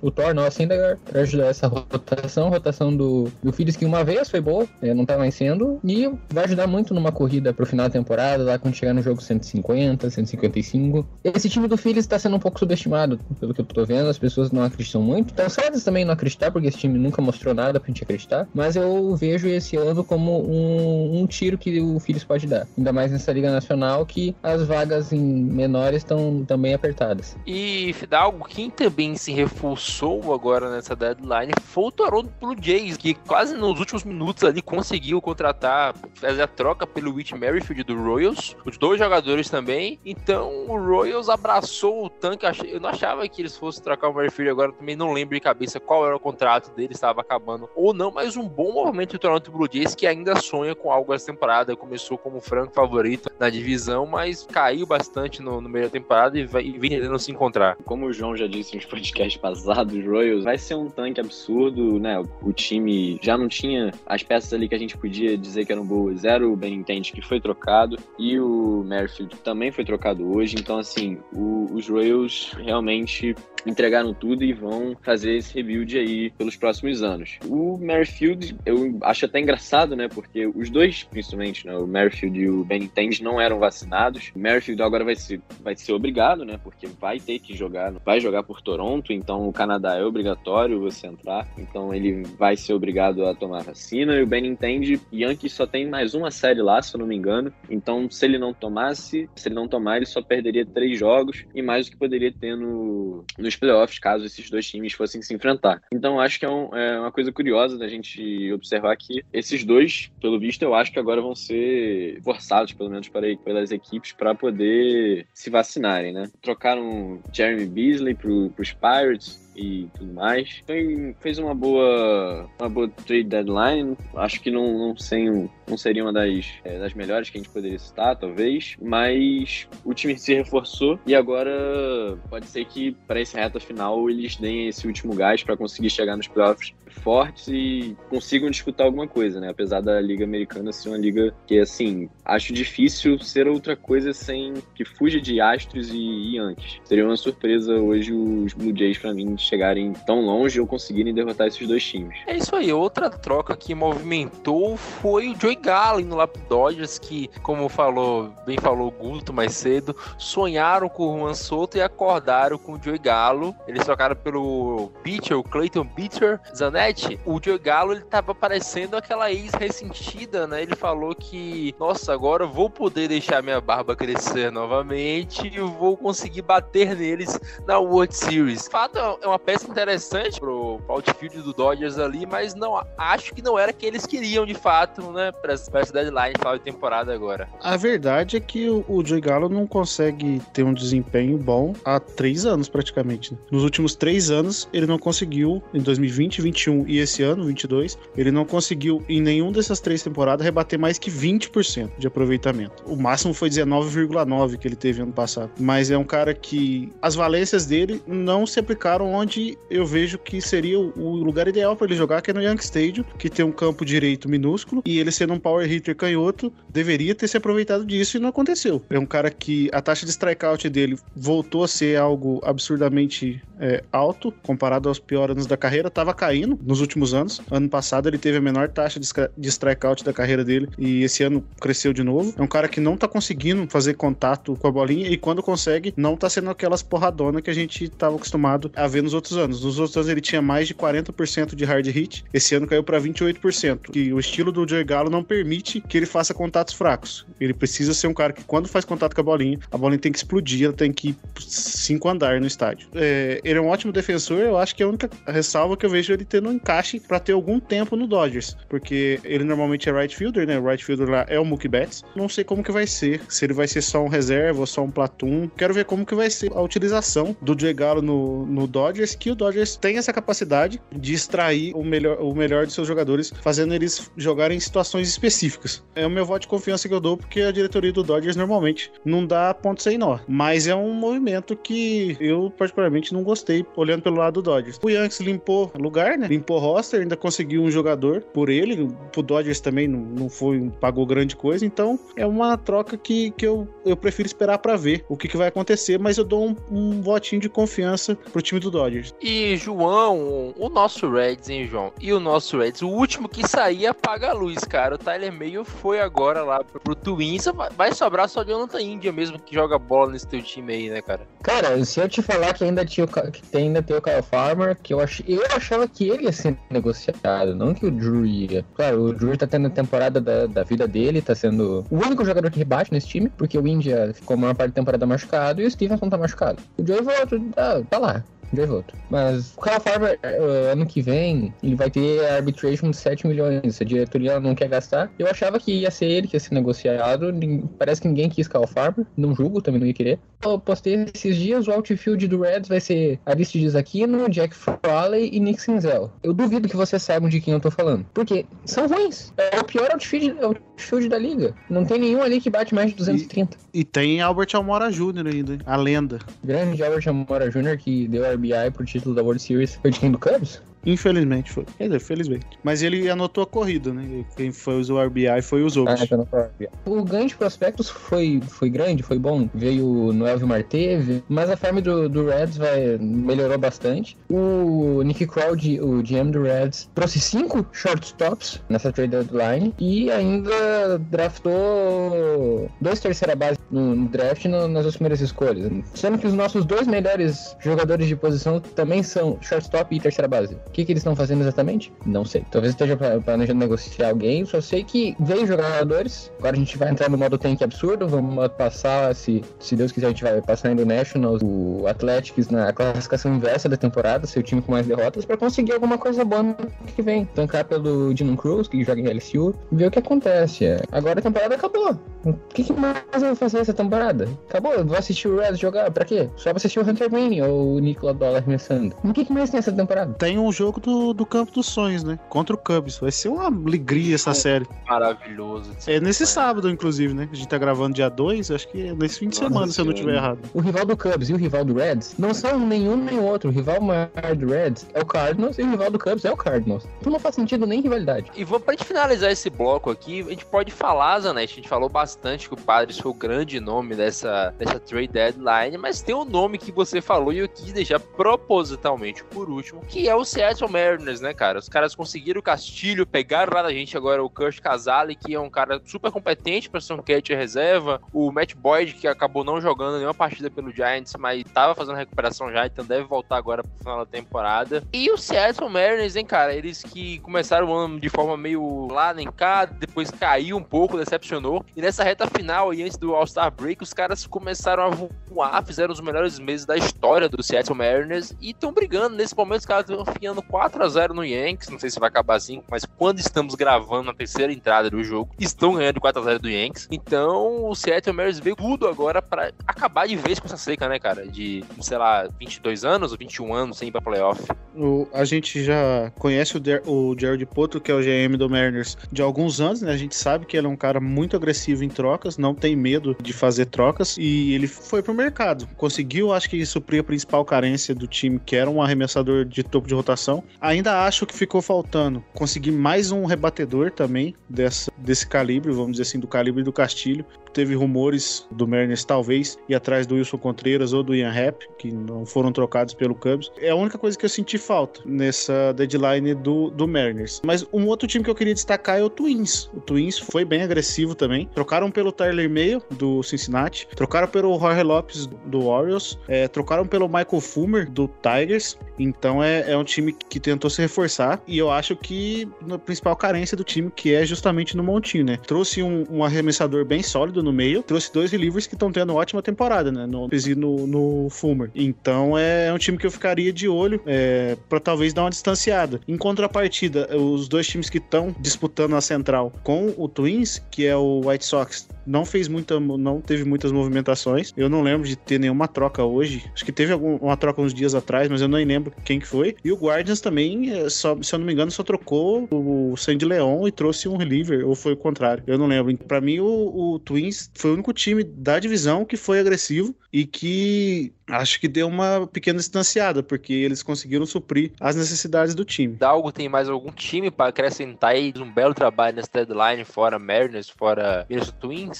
[0.00, 4.30] o, Thor, não, assim, pra ajudar essa rotação, rotação do, do Phillies, que uma vez
[4.30, 7.86] foi boa, é, não tá mais sendo, e vai ajudar muito numa corrida pro final
[7.86, 11.06] da temporada, lá quando chegar no jogo 150, 155.
[11.24, 14.18] Esse time do Phillies tá sendo um pouco subestimado, pelo que eu tô vendo, as
[14.18, 17.80] pessoas não acreditam muito, estão certas também não acreditar, porque esse time nunca mostrou nada
[17.80, 22.24] pra gente acreditar, mas eu vejo esse ano como um, um tiro que o Phillies
[22.24, 27.36] pode dar, ainda mais nessa Liga Nacional, que as vagas em menores estão também apertadas.
[27.46, 29.87] E Fidalgo, quem também se reforçou
[30.32, 35.20] agora nessa deadline foi o Toronto Blue Jays, que quase nos últimos minutos ali conseguiu
[35.20, 39.98] contratar, fazer a troca pelo Whit Merrifield do Royals, os dois jogadores também.
[40.04, 42.46] Então o Royals abraçou o tanque.
[42.66, 45.80] Eu não achava que eles fossem trocar o Merrifield agora, também não lembro de cabeça
[45.80, 49.50] qual era o contrato dele, estava acabando ou não, mas um bom movimento do Toronto
[49.50, 51.76] Blue Jays que ainda sonha com algo essa temporada.
[51.76, 56.44] Começou como franco favorito na divisão, mas caiu bastante no, no meio da temporada e,
[56.44, 57.76] vai, e vem tentando se encontrar.
[57.84, 61.98] Como o João já disse nos podcasts passados, os Royals vai ser um tanque absurdo,
[61.98, 62.20] né?
[62.42, 65.86] O time já não tinha as peças ali que a gente podia dizer que eram
[65.86, 66.24] boas.
[66.24, 70.56] Era o Benintendi que foi trocado e o Merrifield também foi trocado hoje.
[70.58, 73.34] Então, assim, o, os Royals realmente
[73.66, 77.38] entregaram tudo e vão fazer esse rebuild aí pelos próximos anos.
[77.46, 80.08] O Merrifield, eu acho até engraçado, né?
[80.08, 84.30] Porque os dois, principalmente, né, o Merrifield e o Benintendi não eram vacinados.
[84.34, 86.58] O Merrifield agora vai ser, vai ser obrigado, né?
[86.62, 91.06] Porque vai ter que jogar, vai jogar por Toronto, então o Canadá é obrigatório você
[91.06, 91.46] entrar.
[91.56, 94.16] Então ele vai ser obrigado a tomar vacina.
[94.16, 97.14] E o Benintendi, Yankees só tem tem mais uma série lá, se eu não me
[97.14, 97.52] engano.
[97.70, 101.62] Então, se ele não tomasse, se ele não tomar, ele só perderia três jogos e
[101.62, 105.80] mais do que poderia ter no, nos playoffs, caso esses dois times fossem se enfrentar.
[105.92, 110.10] Então, acho que é, um, é uma coisa curiosa da gente observar que esses dois,
[110.20, 114.34] pelo visto, eu acho que agora vão ser forçados, pelo menos para, pelas equipes, para
[114.34, 116.28] poder se vacinarem, né?
[116.42, 120.62] Trocaram Jeremy Beasley para os Pirates e tudo mais.
[120.66, 123.96] Foi, fez uma boa, uma boa trade deadline.
[124.14, 125.28] Acho que não, não, sei,
[125.68, 128.76] não seria uma das, é, das melhores que a gente poderia citar, talvez.
[128.80, 134.36] Mas o time se reforçou e agora pode ser que para esse reta final eles
[134.36, 139.40] deem esse último gás para conseguir chegar nos playoffs fortes e consigam disputar alguma coisa,
[139.40, 139.48] né?
[139.48, 144.54] Apesar da Liga Americana ser uma liga que, assim, acho difícil ser outra coisa sem
[144.74, 146.80] que fuja de Astros e Yankees.
[146.84, 151.46] Seria uma surpresa hoje os Blue Jays para mim chegarem tão longe ou conseguirem derrotar
[151.46, 152.18] esses dois times.
[152.26, 152.72] É isso aí.
[152.72, 158.58] Outra troca que movimentou foi o Joey Gallen no Lap Dodgers, que, como falou, bem
[158.58, 162.98] falou o Guto mais cedo, sonharam com o Juan Soto e acordaram com o Joey
[162.98, 163.54] Gallo.
[163.66, 167.18] Eles trocaram pelo Pitcher, o Clayton Pitcher, Zanetti.
[167.24, 170.62] O Joey Gallo, ele tava parecendo aquela ex ressentida, né?
[170.62, 175.96] Ele falou que, nossa, agora eu vou poder deixar minha barba crescer novamente e vou
[175.96, 178.64] conseguir bater neles na World Series.
[178.64, 183.34] De fato, é uma peça interessante pro, pro outfield do Dodgers ali, mas não acho
[183.34, 185.32] que não era que eles queriam de fato, né,
[185.70, 187.48] para essa deadline final de temporada agora.
[187.62, 192.44] A verdade é que o, Joey Gallo não consegue ter um desempenho bom há três
[192.44, 193.32] anos praticamente.
[193.32, 193.38] Né?
[193.50, 198.30] Nos últimos três anos ele não conseguiu, em 2020, 21 e esse ano, 22, ele
[198.30, 202.82] não conseguiu em nenhum dessas três temporadas rebater mais que 20% de aproveitamento.
[202.86, 205.50] O máximo foi 19,9 que ele teve ano passado.
[205.58, 210.40] Mas é um cara que as valências dele não se aplicaram onde eu vejo que
[210.40, 213.52] seria o lugar ideal para ele jogar, que é no Yankee Stadium, que tem um
[213.52, 218.16] campo direito minúsculo, e ele sendo um power hitter canhoto, deveria ter se aproveitado disso
[218.16, 218.82] e não aconteceu.
[218.90, 223.82] É um cara que a taxa de strikeout dele voltou a ser algo absurdamente é,
[223.92, 227.40] alto, comparado aos piores anos da carreira, estava caindo nos últimos anos.
[227.50, 231.44] Ano passado ele teve a menor taxa de, strikeout da carreira dele, e esse ano
[231.60, 232.34] cresceu de novo.
[232.36, 235.92] É um cara que não tá conseguindo fazer contato com a bolinha, e quando consegue,
[235.96, 239.62] não tá sendo aquelas porradonas que a gente estava acostumado a ver nos outros anos.
[239.62, 242.24] Nos outros anos ele tinha mais de 40% de hard hit.
[242.32, 243.90] Esse ano caiu para 28%.
[243.90, 247.26] Que o estilo do Joey Gallo não permite que ele faça contatos fracos.
[247.38, 250.10] Ele precisa ser um cara que quando faz contato com a bolinha, a bolinha tem
[250.10, 252.88] que explodir, ela tem que ir cinco andar no estádio.
[252.94, 255.90] É, ele é um ótimo defensor, eu acho que é a única ressalva que eu
[255.90, 259.92] vejo ele tendo um encaixe para ter algum tempo no Dodgers, porque ele normalmente é
[259.92, 260.58] right fielder, né?
[260.58, 262.02] O right fielder lá é o Mookie Betts.
[262.16, 264.82] Não sei como que vai ser, se ele vai ser só um reserva ou só
[264.82, 265.48] um platoon.
[265.56, 269.30] Quero ver como que vai ser a utilização do Joey Gallo no, no Dodgers que
[269.30, 273.74] o Dodgers tem essa capacidade de extrair o melhor, o melhor de seus jogadores, fazendo
[273.74, 275.84] eles jogarem em situações específicas.
[275.94, 278.90] É o meu voto de confiança que eu dou, porque a diretoria do Dodgers normalmente
[279.04, 280.18] não dá ponto sem nó.
[280.26, 284.78] Mas é um movimento que eu, particularmente, não gostei, olhando pelo lado do Dodgers.
[284.82, 286.28] O Yankees limpou lugar, né?
[286.28, 288.88] Limpou roster, ainda conseguiu um jogador por ele.
[289.16, 291.66] O Dodgers também não, não foi, pagou grande coisa.
[291.66, 295.36] Então, é uma troca que, que eu, eu prefiro esperar para ver o que, que
[295.36, 295.98] vai acontecer.
[295.98, 298.68] Mas eu dou um, um votinho de confiança pro time do.
[298.78, 299.14] Dodgers.
[299.20, 301.92] E, João, o nosso Reds, hein, João?
[302.00, 304.97] E o nosso Reds, o último que sair apaga a luz, cara.
[305.00, 307.46] O Tyler Mayo foi agora lá pro, Twins.
[307.76, 311.00] Vai sobrar só o Jonathan India mesmo que joga bola nesse teu time aí, né,
[311.00, 311.20] cara?
[311.42, 314.92] Cara, se eu te falar que ainda, tinha, que ainda tem o Kyle Farmer, que
[314.92, 318.64] eu, ach, eu achava que ele ia ser negociado, não que o Drew ia.
[318.74, 322.24] Claro, o Drew tá tendo a temporada da, da vida dele, tá sendo o único
[322.24, 325.62] jogador que rebate nesse time, porque o India ficou a maior parte da temporada machucado
[325.62, 326.60] e o Stevenson tá machucado.
[326.76, 328.94] O Joey volta, tá, tá lá voto.
[329.10, 333.80] Mas o Kyle Farmer, eh, ano que vem, ele vai ter arbitration de 7 milhões.
[333.80, 335.10] A diretoria não quer gastar.
[335.18, 337.32] Eu achava que ia ser ele que ia ser negociado.
[337.78, 339.06] Parece que ninguém quis Kyle Farmer.
[339.16, 340.18] Não julgo, também não ia querer.
[340.44, 345.40] Eu postei esses dias, o outfield do Reds vai ser Aristides Aquino, Jack Fraley e
[345.40, 346.12] Nick Sinzel.
[346.22, 348.06] Eu duvido que vocês saibam de quem eu tô falando.
[348.14, 349.32] Porque são ruins.
[349.36, 351.54] É o pior outfield, outfield da liga.
[351.68, 353.56] Não tem nenhum ali que bate mais de 230.
[353.74, 355.26] E, e tem Albert Almora Jr.
[355.26, 356.18] ainda, a lenda.
[356.44, 357.76] Grande Albert Almora Jr.
[357.76, 360.62] que deu a RBI pro título da World Series quem do Cubs?
[360.84, 361.64] Infelizmente foi.
[361.76, 362.46] Quer dizer, felizmente.
[362.62, 364.24] Mas ele anotou a corrida, né?
[364.36, 366.08] Quem foi o RBI foi os outros.
[366.32, 366.48] Ah,
[366.86, 369.48] o ganho de prospectos foi, foi grande, foi bom.
[369.54, 374.16] Veio no Elvio Marte, mas a farm do, do Reds vai, melhorou bastante.
[374.28, 380.98] O Nick Crowd, o GM do Reds, trouxe cinco shortstops nessa trade deadline e ainda
[381.10, 385.70] draftou dois terceira base no, no draft no, nas duas primeiras escolhas.
[385.94, 390.56] Sendo que os nossos dois melhores jogadores de posição também são shortstop e terceira base.
[390.68, 391.92] O que, que eles estão fazendo exatamente?
[392.06, 392.44] Não sei.
[392.50, 394.44] Talvez esteja planejando negociar alguém.
[394.44, 396.30] Só sei que veio jogadores.
[396.38, 398.06] Agora a gente vai entrar no modo tank absurdo.
[398.08, 402.72] Vamos passar, se, se Deus quiser, a gente vai passar indo Nationals, o Athletics na
[402.72, 406.42] classificação inversa da temporada, ser o time com mais derrotas, para conseguir alguma coisa boa
[406.42, 406.56] no
[406.94, 407.24] que vem.
[407.26, 410.64] Tancar pelo Dylan Cruz, que joga em LSU, e ver o que acontece.
[410.90, 411.96] Agora a temporada acabou.
[412.24, 414.28] O que, que mais eu vou fazer essa temporada?
[414.48, 415.90] Acabou, eu vou assistir o Red jogar.
[415.90, 416.28] Pra quê?
[416.36, 418.94] Só pra assistir o Hunter Green ou o Nicola Dollar arremessando.
[419.04, 420.14] O que, que mais tem essa temporada?
[420.14, 422.18] Tem um jogo do, do campo dos sonhos, né?
[422.28, 422.98] Contra o Cubs.
[422.98, 424.66] Vai ser uma alegria essa série.
[424.86, 425.70] Maravilhoso.
[425.86, 427.28] É nesse sábado, inclusive, né?
[427.30, 429.80] A gente tá gravando dia 2, acho que é nesse fim de Nossa semana, se
[429.80, 430.40] eu não estiver errado.
[430.52, 433.50] O rival do Cubs e o rival do Reds não são nenhum nem outro.
[433.50, 436.36] O rival maior do Reds é o Cardinals e o rival do Cubs é o
[436.36, 436.86] Cardinals.
[437.00, 438.30] Então não faz sentido nem rivalidade.
[438.34, 441.68] E vamos, pra gente finalizar esse bloco aqui, a gente pode falar, Zanetti, a gente
[441.68, 446.14] falou bastante que o Padres foi o grande nome dessa, dessa trade deadline, mas tem
[446.14, 450.24] um nome que você falou e eu quis deixar propositalmente por último, que é o
[450.24, 451.58] Seattle Mariners, né, cara?
[451.58, 455.40] Os caras conseguiram o Castilho, pegaram lá da gente agora o Kurt Casale, que é
[455.40, 459.60] um cara super competente para ser um catcher reserva, o Matt Boyd, que acabou não
[459.60, 463.78] jogando nenhuma partida pelo Giants, mas tava fazendo recuperação já, então deve voltar agora pro
[463.78, 464.82] final da temporada.
[464.92, 466.54] E o Seattle Mariners, hein, cara?
[466.54, 470.96] Eles que começaram o ano de forma meio lá nem cá, depois caiu um pouco,
[470.96, 471.64] decepcionou.
[471.76, 475.92] E nessa reta final, e antes do All-Star Break, os caras começaram a voar, fizeram
[475.92, 479.16] os melhores meses da história do Seattle Mariners e estão brigando.
[479.16, 480.04] Nesse momento, os caras estão
[480.42, 481.68] 4 a 0 no Yankees.
[481.68, 485.30] Não sei se vai acabar assim, mas quando estamos gravando na terceira entrada do jogo,
[485.38, 486.88] estão ganhando 4 a 0 do Yankees.
[486.90, 490.98] Então, o Seattle Mariners veio tudo agora para acabar de vez com essa seca, né,
[490.98, 491.26] cara?
[491.26, 494.42] De, sei lá, 22 anos ou 21 anos sem ir pra playoff.
[494.74, 498.48] O, a gente já conhece o, Der, o Jared Potro, que é o GM do
[498.48, 499.92] Mariners, de alguns anos, né?
[499.92, 503.16] A gente sabe que ele é um cara muito agressivo em trocas, não tem medo
[503.20, 505.66] de fazer trocas, e ele foi pro mercado.
[505.76, 509.88] Conseguiu, acho que, suprir a principal carência do time, que era um arremessador de topo
[509.88, 510.27] de rotação.
[510.60, 516.02] Ainda acho que ficou faltando conseguir mais um rebatedor também dessa, desse calibre, vamos dizer
[516.02, 517.24] assim, do calibre do Castilho.
[517.52, 521.90] Teve rumores do Mariners talvez ir atrás do Wilson Contreras ou do Ian Happ, que
[521.90, 523.50] não foram trocados pelo Cubs.
[523.58, 527.40] É a única coisa que eu senti falta nessa deadline do, do Mariners.
[527.44, 529.70] Mas um outro time que eu queria destacar é o Twins.
[529.74, 531.48] O Twins foi bem agressivo também.
[531.54, 533.88] Trocaram pelo Tyler Mayo, do Cincinnati.
[533.96, 536.18] Trocaram pelo Jorge Lopes, do Orioles.
[536.28, 538.78] É, trocaram pelo Michael Fulmer, do Tigers.
[538.98, 541.40] Então é, é um time que tentou se reforçar.
[541.46, 545.38] E eu acho que a principal carência do time, que é justamente no montinho, né?
[545.46, 547.82] Trouxe um, um arremessador bem sólido no meio.
[547.82, 550.06] Trouxe dois relievers que estão tendo ótima temporada, né?
[550.06, 551.70] No, no, no Fulmer.
[551.74, 556.00] Então é um time que eu ficaria de olho é, para talvez dar uma distanciada.
[556.06, 560.96] Em contrapartida, os dois times que estão disputando a central com o Twins, que é
[560.96, 564.52] o White Sox, não fez muita, não teve muitas movimentações.
[564.56, 566.44] Eu não lembro de ter nenhuma troca hoje.
[566.54, 569.26] Acho que teve algum, uma troca uns dias atrás, mas eu nem lembro quem que
[569.26, 569.54] foi.
[569.64, 573.24] E o Guardians também, é, só, se eu não me engano, só trocou o Sandy
[573.24, 575.44] Leon e trouxe um reliever, ou foi o contrário.
[575.46, 575.96] Eu não lembro.
[575.98, 580.24] Para mim, o, o Twins foi o único time da divisão que foi agressivo e
[580.24, 585.94] que acho que deu uma pequena distanciada, porque eles conseguiram suprir as necessidades do time.
[585.94, 590.70] Dalgo tem mais algum time para acrescentar aí um belo trabalho nessa deadline, fora Mariners,
[590.70, 591.97] fora Minnesota Twins?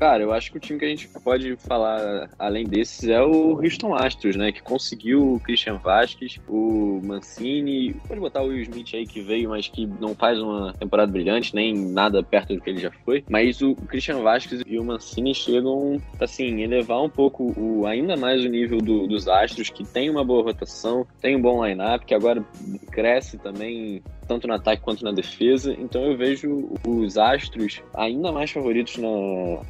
[0.00, 3.60] Cara, eu acho que o time que a gente pode falar além desses é o
[3.60, 4.50] Houston Astros, né?
[4.50, 9.50] Que conseguiu o Christian Vasquez, o Mancini, pode botar o Will Smith aí que veio,
[9.50, 13.24] mas que não faz uma temporada brilhante, nem nada perto do que ele já foi.
[13.28, 18.42] Mas o Christian Vasquez e o Mancini chegam, assim, elevar um pouco o, ainda mais
[18.42, 22.14] o nível do, dos Astros, que tem uma boa rotação, tem um bom line-up, que
[22.14, 22.42] agora
[22.90, 25.74] cresce também tanto no ataque quanto na defesa.
[25.76, 29.08] Então eu vejo os Astros ainda mais favoritos na,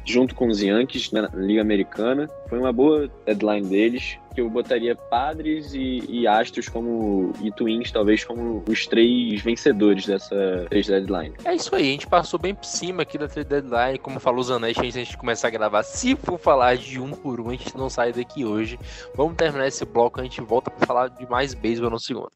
[0.05, 2.29] junto com os Yankees na Liga Americana.
[2.47, 7.91] Foi uma boa deadline deles que eu botaria Padres e, e Astros como e Twins
[7.91, 11.33] talvez como os três vencedores dessa três deadline.
[11.43, 14.43] É isso aí, a gente passou bem por cima aqui da trade deadline, como falou
[14.43, 15.81] Zanetti antes da gente começar a gravar.
[15.81, 18.79] Se for falar de um por um, a gente não sai daqui hoje.
[19.15, 22.31] Vamos terminar esse bloco, a gente volta para falar de mais beisebol no segundo.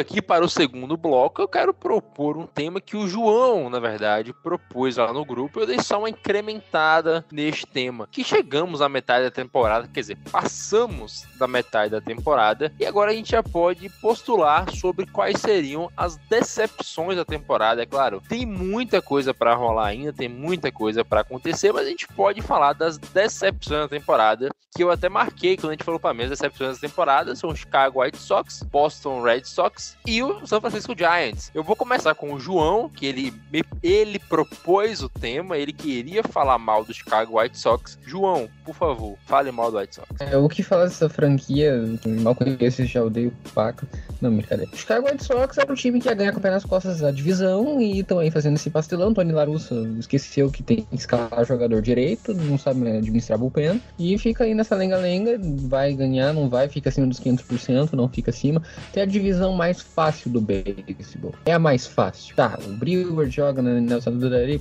[0.00, 4.32] Aqui para o segundo bloco, eu quero propor um tema que o João, na verdade,
[4.32, 5.60] propôs lá no grupo.
[5.60, 8.08] Eu dei só uma incrementada neste tema.
[8.10, 13.10] Que chegamos à metade da temporada, quer dizer, passamos da metade da temporada e agora
[13.10, 17.82] a gente já pode postular sobre quais seriam as decepções da temporada.
[17.82, 21.90] É claro, tem muita coisa para rolar ainda, tem muita coisa para acontecer, mas a
[21.90, 26.00] gente pode falar das decepções da temporada, que eu até marquei quando a gente falou
[26.00, 30.22] para mim, as decepções da temporada são o Chicago White Sox, Boston Red Sox e
[30.22, 31.50] o San Francisco Giants.
[31.54, 33.34] Eu vou começar com o João, que ele,
[33.82, 37.98] ele propôs o tema, ele queria falar mal do Chicago White Sox.
[38.04, 40.08] João, por favor, fale mal do White Sox.
[40.20, 41.74] É, o que falar dessa franquia,
[42.22, 43.86] mal conheço, já odeio paca.
[44.20, 44.70] Não, brincadeira.
[44.72, 47.00] O Chicago White Sox era um time que ia ganhar com o pé nas costas
[47.00, 49.14] da divisão e estão aí fazendo esse pastelão.
[49.14, 54.44] Tony Larusso esqueceu que tem que escalar jogador direito, não sabe administrar bullpen e fica
[54.44, 58.62] aí nessa lenga-lenga, vai ganhar, não vai, fica acima dos 500%, não fica acima.
[58.92, 61.34] Tem a divisão mais fácil do beisebol.
[61.44, 62.34] É a mais fácil.
[62.36, 64.60] Tá, o Brewer joga na Nelson Dudari,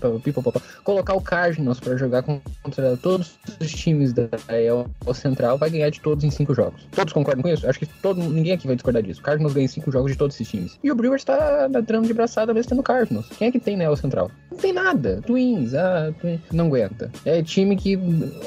[0.84, 6.00] colocar o Cardinals para jogar contra todos os times da EL Central vai ganhar de
[6.00, 6.88] todos em cinco jogos.
[6.92, 7.68] Todos concordam com isso?
[7.68, 9.20] Acho que todo, ninguém aqui vai discordar disso.
[9.20, 10.80] O Cardinals ganha cinco jogos de todos esses times.
[10.84, 13.28] E o Brewers tá dando de braçada mesmo tendo Cardinals.
[13.38, 14.32] Quem é que tem na EL Central?
[14.52, 15.22] Não tem nada.
[15.26, 16.14] Twins, ah,
[16.52, 17.12] não aguenta.
[17.26, 17.98] É time que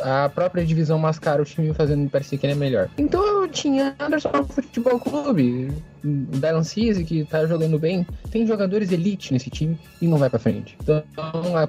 [0.02, 2.88] a própria divisão mascara o time fazendo parecer que ele é melhor.
[2.96, 5.70] Então eu tinha Anderson Futebol Clube,
[6.04, 10.28] o Dylan Cease, que tá jogando bem, tem jogadores elite nesse time e não vai
[10.28, 10.76] pra frente.
[10.82, 11.02] Então,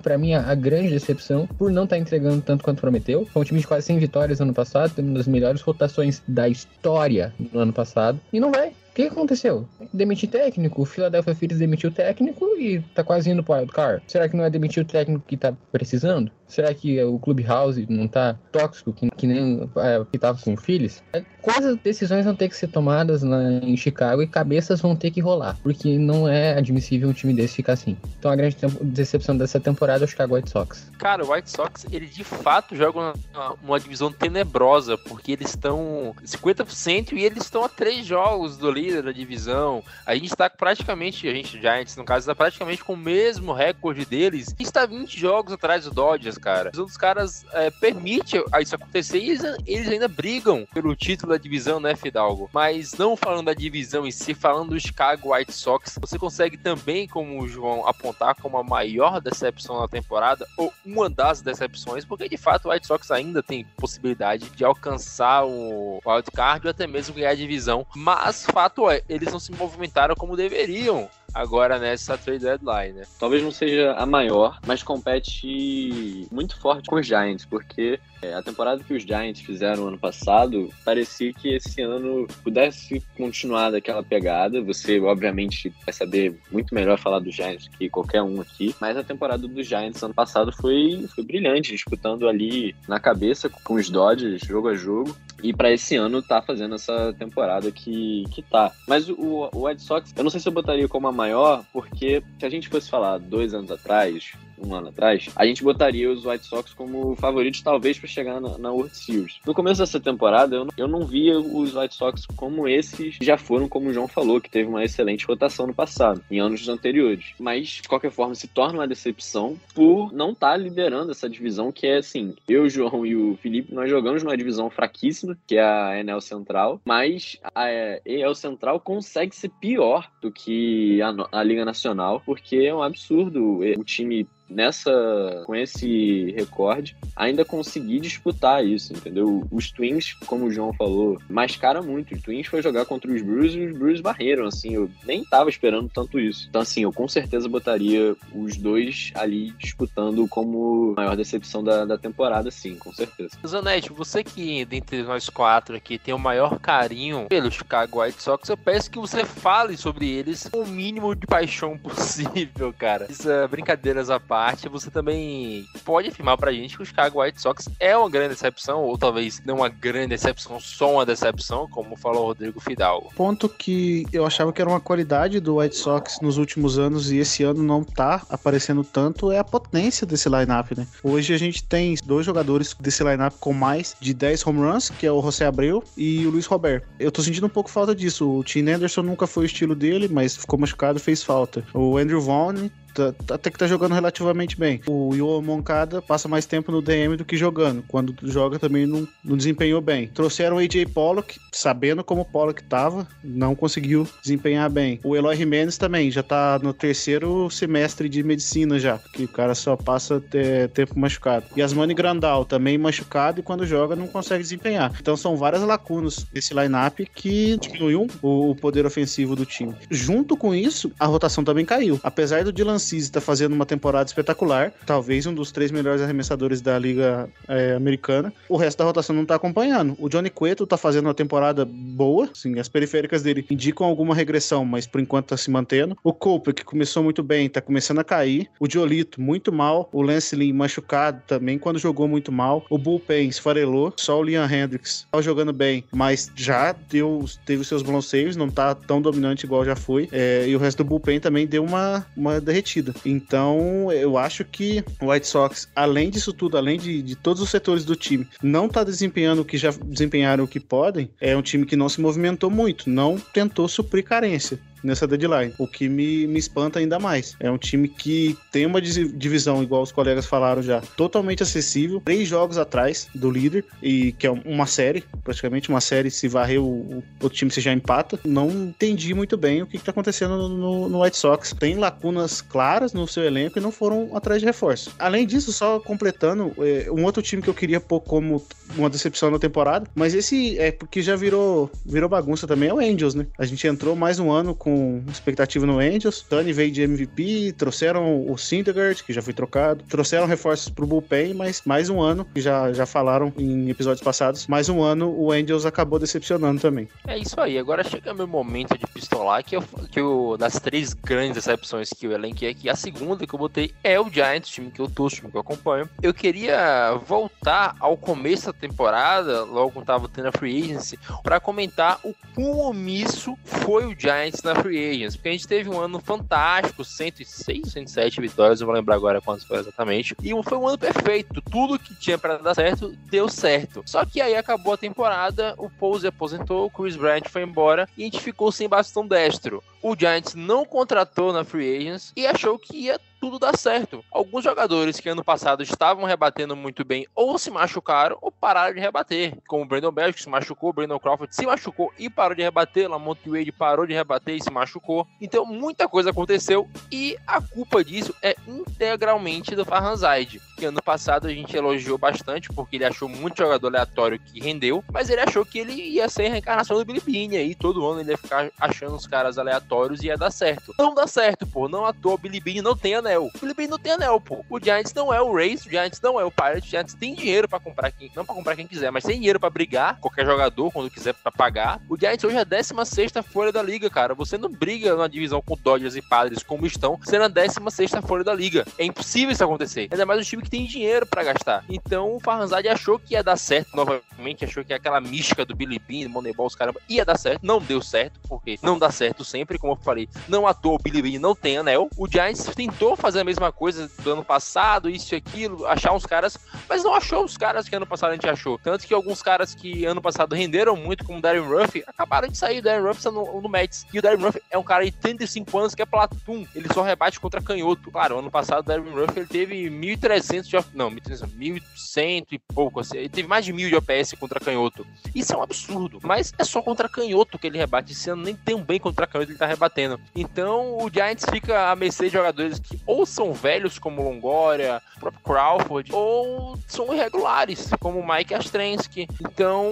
[0.01, 3.25] para mim, a, grande decepção por não estar tá entregando tanto quanto prometeu.
[3.25, 6.21] Foi um time de quase 100 vitórias no ano passado, tendo uma das melhores rotações
[6.27, 8.73] da história no ano passado, e não vai.
[8.93, 9.67] O que aconteceu?
[9.91, 10.83] Demitir técnico.
[10.83, 14.03] O Philadelphia Phillies demitiu o técnico e tá quase indo pro car.
[14.05, 16.31] Será que não é demitir o técnico que tá precisando?
[16.47, 20.57] Será que o Clubhouse não tá tóxico que, que nem é, que tava com o
[20.57, 21.03] Phillies?
[21.11, 25.19] É, coisas, decisões vão ter que ser tomadas em Chicago e cabeças vão ter que
[25.19, 27.97] rolar, porque não é admissível um time desse ficar assim.
[28.17, 30.89] Então a grande decepção dessa temporada é o Chicago White Sox.
[30.97, 32.99] Cara, o White Sox, ele de fato joga
[33.33, 38.71] uma, uma divisão tenebrosa, porque eles estão 50% e eles estão a três jogos do
[38.71, 39.83] líder da divisão.
[40.05, 44.05] A gente está praticamente, a gente Giants no caso, está praticamente com o mesmo recorde
[44.05, 44.55] deles.
[44.57, 46.71] E está 20 jogos atrás do Dodgers, cara.
[46.73, 51.37] Os outros caras é, permite isso acontecer e eles, eles, ainda brigam pelo título da
[51.37, 52.49] divisão, né, Fidalgo?
[52.53, 57.07] Mas não falando da divisão em si, falando do Chicago White Sox, você consegue também,
[57.07, 62.29] como o João, apontar como a maior decepção da temporada, ou uma das decepções, porque
[62.29, 67.15] de fato o White Sox ainda tem possibilidade de alcançar o wildcard ou até mesmo
[67.15, 67.85] ganhar a divisão.
[67.95, 73.03] Mas fato é, eles não se movimentaram como deveriam agora nessa trade deadline, né?
[73.19, 78.41] Talvez não seja a maior, mas compete muito forte com os Giants, porque é, a
[78.41, 84.61] temporada que os Giants fizeram ano passado, parecia que esse ano pudesse continuar daquela pegada.
[84.61, 89.03] Você, obviamente, vai saber muito melhor falar dos Giants que qualquer um aqui, mas a
[89.03, 94.41] temporada dos Giants ano passado foi, foi brilhante, disputando ali na cabeça com os Dodgers,
[94.41, 95.15] jogo a jogo.
[95.41, 98.71] E para esse ano tá fazendo essa temporada que, que tá.
[98.87, 102.23] Mas o, o Red Sox, eu não sei se eu botaria como a maior, porque
[102.39, 106.25] se a gente fosse falar dois anos atrás, um ano atrás, a gente botaria os
[106.25, 109.39] White Sox como favoritos, talvez, para chegar na, na, World Series.
[109.45, 113.37] No começo dessa temporada, eu não, eu não via os White Sox como esses já
[113.37, 117.33] foram, como o João falou, que teve uma excelente rotação no passado, em anos anteriores.
[117.39, 121.71] Mas, de qualquer forma, se torna uma decepção por não estar tá liderando essa divisão,
[121.71, 125.63] que é assim: eu, João e o Felipe, nós jogamos numa divisão fraquíssima, que é
[125.63, 127.69] a Enel Central, mas a
[128.05, 133.59] EL Central consegue ser pior do que a, a Liga Nacional, porque é um absurdo
[133.77, 139.45] o time nessa com esse recorde ainda conseguir disputar isso, entendeu?
[139.51, 142.13] Os Twins, como o João falou, mascara muito.
[142.13, 145.49] Os Twins foi jogar contra os Bruce e os Bruce barreram, assim, eu nem tava
[145.49, 146.47] esperando tanto isso.
[146.49, 151.97] Então, assim, eu com certeza botaria os dois ali disputando como maior decepção da, da
[151.97, 153.31] temporada, sim, com certeza.
[153.45, 158.49] Zanetti, você que, dentre nós quatro aqui, tem o maior carinho pelo Chicago White Sox,
[158.49, 163.07] eu peço que você fale sobre eles com o mínimo de paixão possível, cara.
[163.09, 167.21] Isso, é brincadeiras à parte parte, você também pode afirmar pra gente que o Chicago
[167.21, 171.65] White Sox é uma grande decepção, ou talvez não uma grande decepção, só uma decepção,
[171.69, 173.09] como falou o Rodrigo Fidalgo.
[173.15, 177.19] Ponto que eu achava que era uma qualidade do White Sox nos últimos anos e
[177.19, 180.85] esse ano não tá aparecendo tanto é a potência desse lineup, né?
[181.01, 185.07] Hoje a gente tem dois jogadores desse lineup com mais de 10 home runs, que
[185.07, 186.85] é o José Abreu e o Luiz Roberto.
[186.99, 188.29] Eu tô sentindo um pouco falta disso.
[188.29, 191.63] O Tim Anderson nunca foi o estilo dele, mas ficou machucado, fez falta.
[191.73, 194.81] O Andrew Vaughn tá- tá- até que tá jogando relativamente bem.
[194.87, 197.83] O Yoa Moncada passa mais tempo no DM do que jogando.
[197.87, 200.07] Quando joga também não, não desempenhou bem.
[200.07, 204.99] Trouxeram o AJ Pollock, sabendo como o Pollock tava, não conseguiu desempenhar bem.
[205.03, 209.55] O Eloy Jimenez também já tá no terceiro semestre de medicina já, que o cara
[209.55, 211.45] só passa é, tempo machucado.
[211.55, 214.91] E Asmani Grandal também machucado e quando joga não consegue desempenhar.
[214.99, 219.73] Então são várias lacunas desse lineup que diminuiu o, o poder ofensivo do time.
[219.89, 221.99] Junto com isso, a rotação também caiu.
[222.03, 226.61] Apesar do Dylan Cease estar fazendo uma temporada espetacular, talvez um dos três melhores arremessadores
[226.61, 229.95] da liga é, americana, o resto da rotação não tá acompanhando.
[229.99, 234.65] O Johnny Cueto tá fazendo uma temporada boa, sim, as periféricas dele indicam alguma regressão,
[234.65, 235.97] mas por enquanto tá se mantendo.
[236.03, 238.49] O Cooper, que começou muito bem, tá começando a cair.
[238.59, 239.89] O Diolito, muito mal.
[239.91, 242.65] O Lance Lynn machucado também, quando jogou muito mal.
[242.69, 243.93] O Bullpen esfarelou.
[243.97, 248.75] Só o Liam Hendricks tá jogando bem, mas já deu, teve seus saves, não tá
[248.75, 250.09] tão dominante igual já foi.
[250.11, 252.72] É, e o resto do Bullpen também deu uma, uma derretida.
[253.05, 257.49] Então, eu acho que o White Sox, além disso tudo, além de, de todos os
[257.49, 261.41] setores do time, não tá desempenhando o que já desempenharam o que podem, é um
[261.41, 266.27] time que não se movimentou muito, não tentou suprir carência nessa deadline, o que me,
[266.27, 267.35] me espanta ainda mais.
[267.39, 272.27] É um time que tem uma divisão, igual os colegas falaram já, totalmente acessível, três
[272.27, 276.65] jogos atrás do líder, e que é uma série, praticamente uma série, se varrer o,
[276.67, 278.19] o, o time você já empata.
[278.25, 281.53] Não entendi muito bem o que está acontecendo no, no- no White Sox.
[281.57, 284.91] Tem lacunas claras no seu elenco e não foram atrás de reforço.
[284.99, 289.29] Além disso, só completando, é, um outro time que eu queria pôr como uma decepção
[289.29, 293.27] na temporada, mas esse é porque já virou, virou bagunça também, é o Angels, né?
[293.37, 294.72] A gente entrou mais um ano com
[295.09, 300.25] expectativa no Angels, Tony veio de MVP, trouxeram o Syndergaard, que já foi trocado, trouxeram
[300.25, 304.69] reforços pro Bullpen, mas mais um ano, que já, já falaram em episódios passados, mais
[304.69, 306.87] um ano o Angels acabou decepcionando também.
[307.07, 310.93] É isso aí, agora chega meu momento de pistolar, que eu, que eu das três
[310.93, 314.71] grandes decepções que eu elenquei aqui, a segunda que eu botei é o Giants, time
[314.71, 315.89] que eu torço, time que eu acompanho.
[316.01, 321.39] Eu queria voltar ao começo da temporada, logo quando tava tendo a Free Agency, para
[321.39, 325.77] comentar o quão omisso foi o Giants na Free Agency, porque a gente teve um
[325.77, 330.67] ano fantástico, 106, 107 vitórias, eu vou lembrar agora quantas foi exatamente, e foi um
[330.67, 333.83] ano perfeito, tudo que tinha para dar certo, deu certo.
[333.85, 338.03] Só que aí acabou a temporada, o Pose aposentou, o Chris Bryant foi embora, e
[338.03, 339.61] a gente ficou sem bastão destro.
[339.81, 344.03] O Giants não contratou na Free Agents e achou que ia tudo dar certo.
[344.11, 348.81] Alguns jogadores que ano passado estavam rebatendo muito bem ou se machucaram ou pararam de
[348.81, 352.43] rebater, como o Brandon que se machucou, o Brandon Crawford se machucou e parou de
[352.43, 355.07] rebater, Lamont Wade parou de rebater e se machucou.
[355.21, 360.81] Então muita coisa aconteceu e a culpa disso é integralmente do Farhan Zaid, que ano
[360.81, 365.21] passado a gente elogiou bastante porque ele achou muito jogador aleatório que rendeu, mas ele
[365.21, 368.51] achou que ele ia ser a reencarnação do Billy aí todo ano ele ia ficar
[368.59, 370.73] achando os caras aleatórios e ia dar certo.
[370.77, 373.31] Não dá certo, pô, não à toa o Billy não tem anel.
[373.41, 374.43] O Beane não tem anel, pô.
[374.49, 377.13] O Giants não é o Rays, o Giants não é o Pirates, o Giants tem
[377.13, 380.25] dinheiro pra comprar quem, não pra comprar quem quiser, mas tem dinheiro pra brigar, qualquer
[380.25, 381.79] jogador quando quiser pra pagar.
[381.89, 384.13] O Giants hoje é a 16 folha da liga, cara.
[384.15, 388.23] Você não briga na divisão com Dodgers e Padres como estão, sendo a 16 folha
[388.23, 388.65] da liga.
[388.77, 389.87] É impossível isso acontecer.
[389.91, 391.63] Ainda mais um time que tem dinheiro pra gastar.
[391.69, 395.79] Então o Farhanzade achou que ia dar certo novamente, achou que aquela mística do Billy
[395.79, 397.43] Bean, Moneyball, os caramba, ia dar certo.
[397.43, 400.07] Não deu certo, porque não dá certo sempre, como eu falei.
[400.27, 401.89] Não à toa o Billy Bean não tem anel.
[401.97, 406.05] O Giants tentou fazer a mesma coisa do ano passado, isso e aquilo, achar uns
[406.05, 406.39] caras,
[406.69, 408.57] mas não achou os caras que ano passado a gente achou.
[408.57, 412.37] Tanto que alguns caras que ano passado renderam muito, como o Darren Ruff, acabaram de
[412.37, 412.59] sair.
[412.59, 413.85] O Darren Ruff está no, no Mets.
[413.93, 416.45] E o Darren Ruff é um cara de 35 anos que é Platum.
[416.55, 417.91] Ele só rebate contra canhoto.
[417.91, 420.65] Claro, ano passado o Darren Ruff ele teve 1.300 de.
[420.73, 422.79] Não, 1.100 e pouco.
[422.79, 424.87] Assim, ele teve mais de 1.000 de OPS contra canhoto.
[425.13, 425.99] Isso é um absurdo.
[426.01, 427.91] Mas é só contra canhoto que ele rebate.
[427.91, 429.99] Esse ano nem um bem contra canhoto ele tá rebatendo.
[430.15, 434.81] Então o Giants fica a mercê de jogadores que ou são velhos, como o Longoria,
[434.97, 439.07] o próprio Crawford, ou são irregulares, como o Mike Astrensky.
[439.21, 439.71] Então,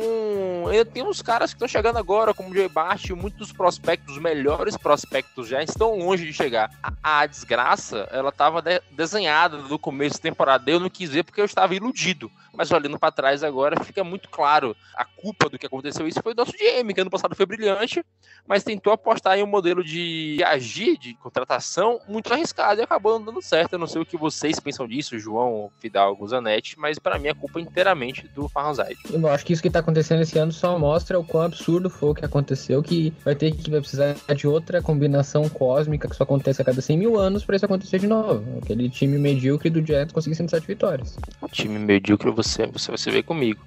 [0.94, 4.22] tem uns caras que estão chegando agora, como o Joey Bart, muitos dos prospectos, os
[4.22, 6.72] melhores prospectos já estão longe de chegar.
[6.82, 10.70] A, a desgraça, ela estava de, desenhada no começo da temporada.
[10.70, 12.32] Eu não quis ver porque eu estava iludido.
[12.54, 14.76] Mas olhando para trás agora, fica muito claro.
[14.96, 18.06] A culpa do que aconteceu isso foi do nosso GM, que ano passado foi brilhante,
[18.46, 23.26] mas tentou apostar em um modelo de agir, de contratação, muito arriscado e acabou não
[23.26, 23.74] dando certo.
[23.74, 27.36] Eu não sei o que vocês pensam disso, João, Fidalgo, Zanetti, mas para mim a
[27.36, 28.98] culpa é inteiramente do Farhanzide.
[29.12, 32.10] Eu acho que isso que tá acontecendo esse ano só mostra o quão absurdo foi
[32.10, 36.24] o que aconteceu, que vai ter que vai precisar de outra combinação cósmica que só
[36.24, 38.44] acontece a cada 100 mil anos para isso acontecer de novo.
[38.62, 41.18] Aquele time medíocre do Giants conseguir 107 vitórias.
[41.42, 43.62] O time medíocre você, você, você vê comigo.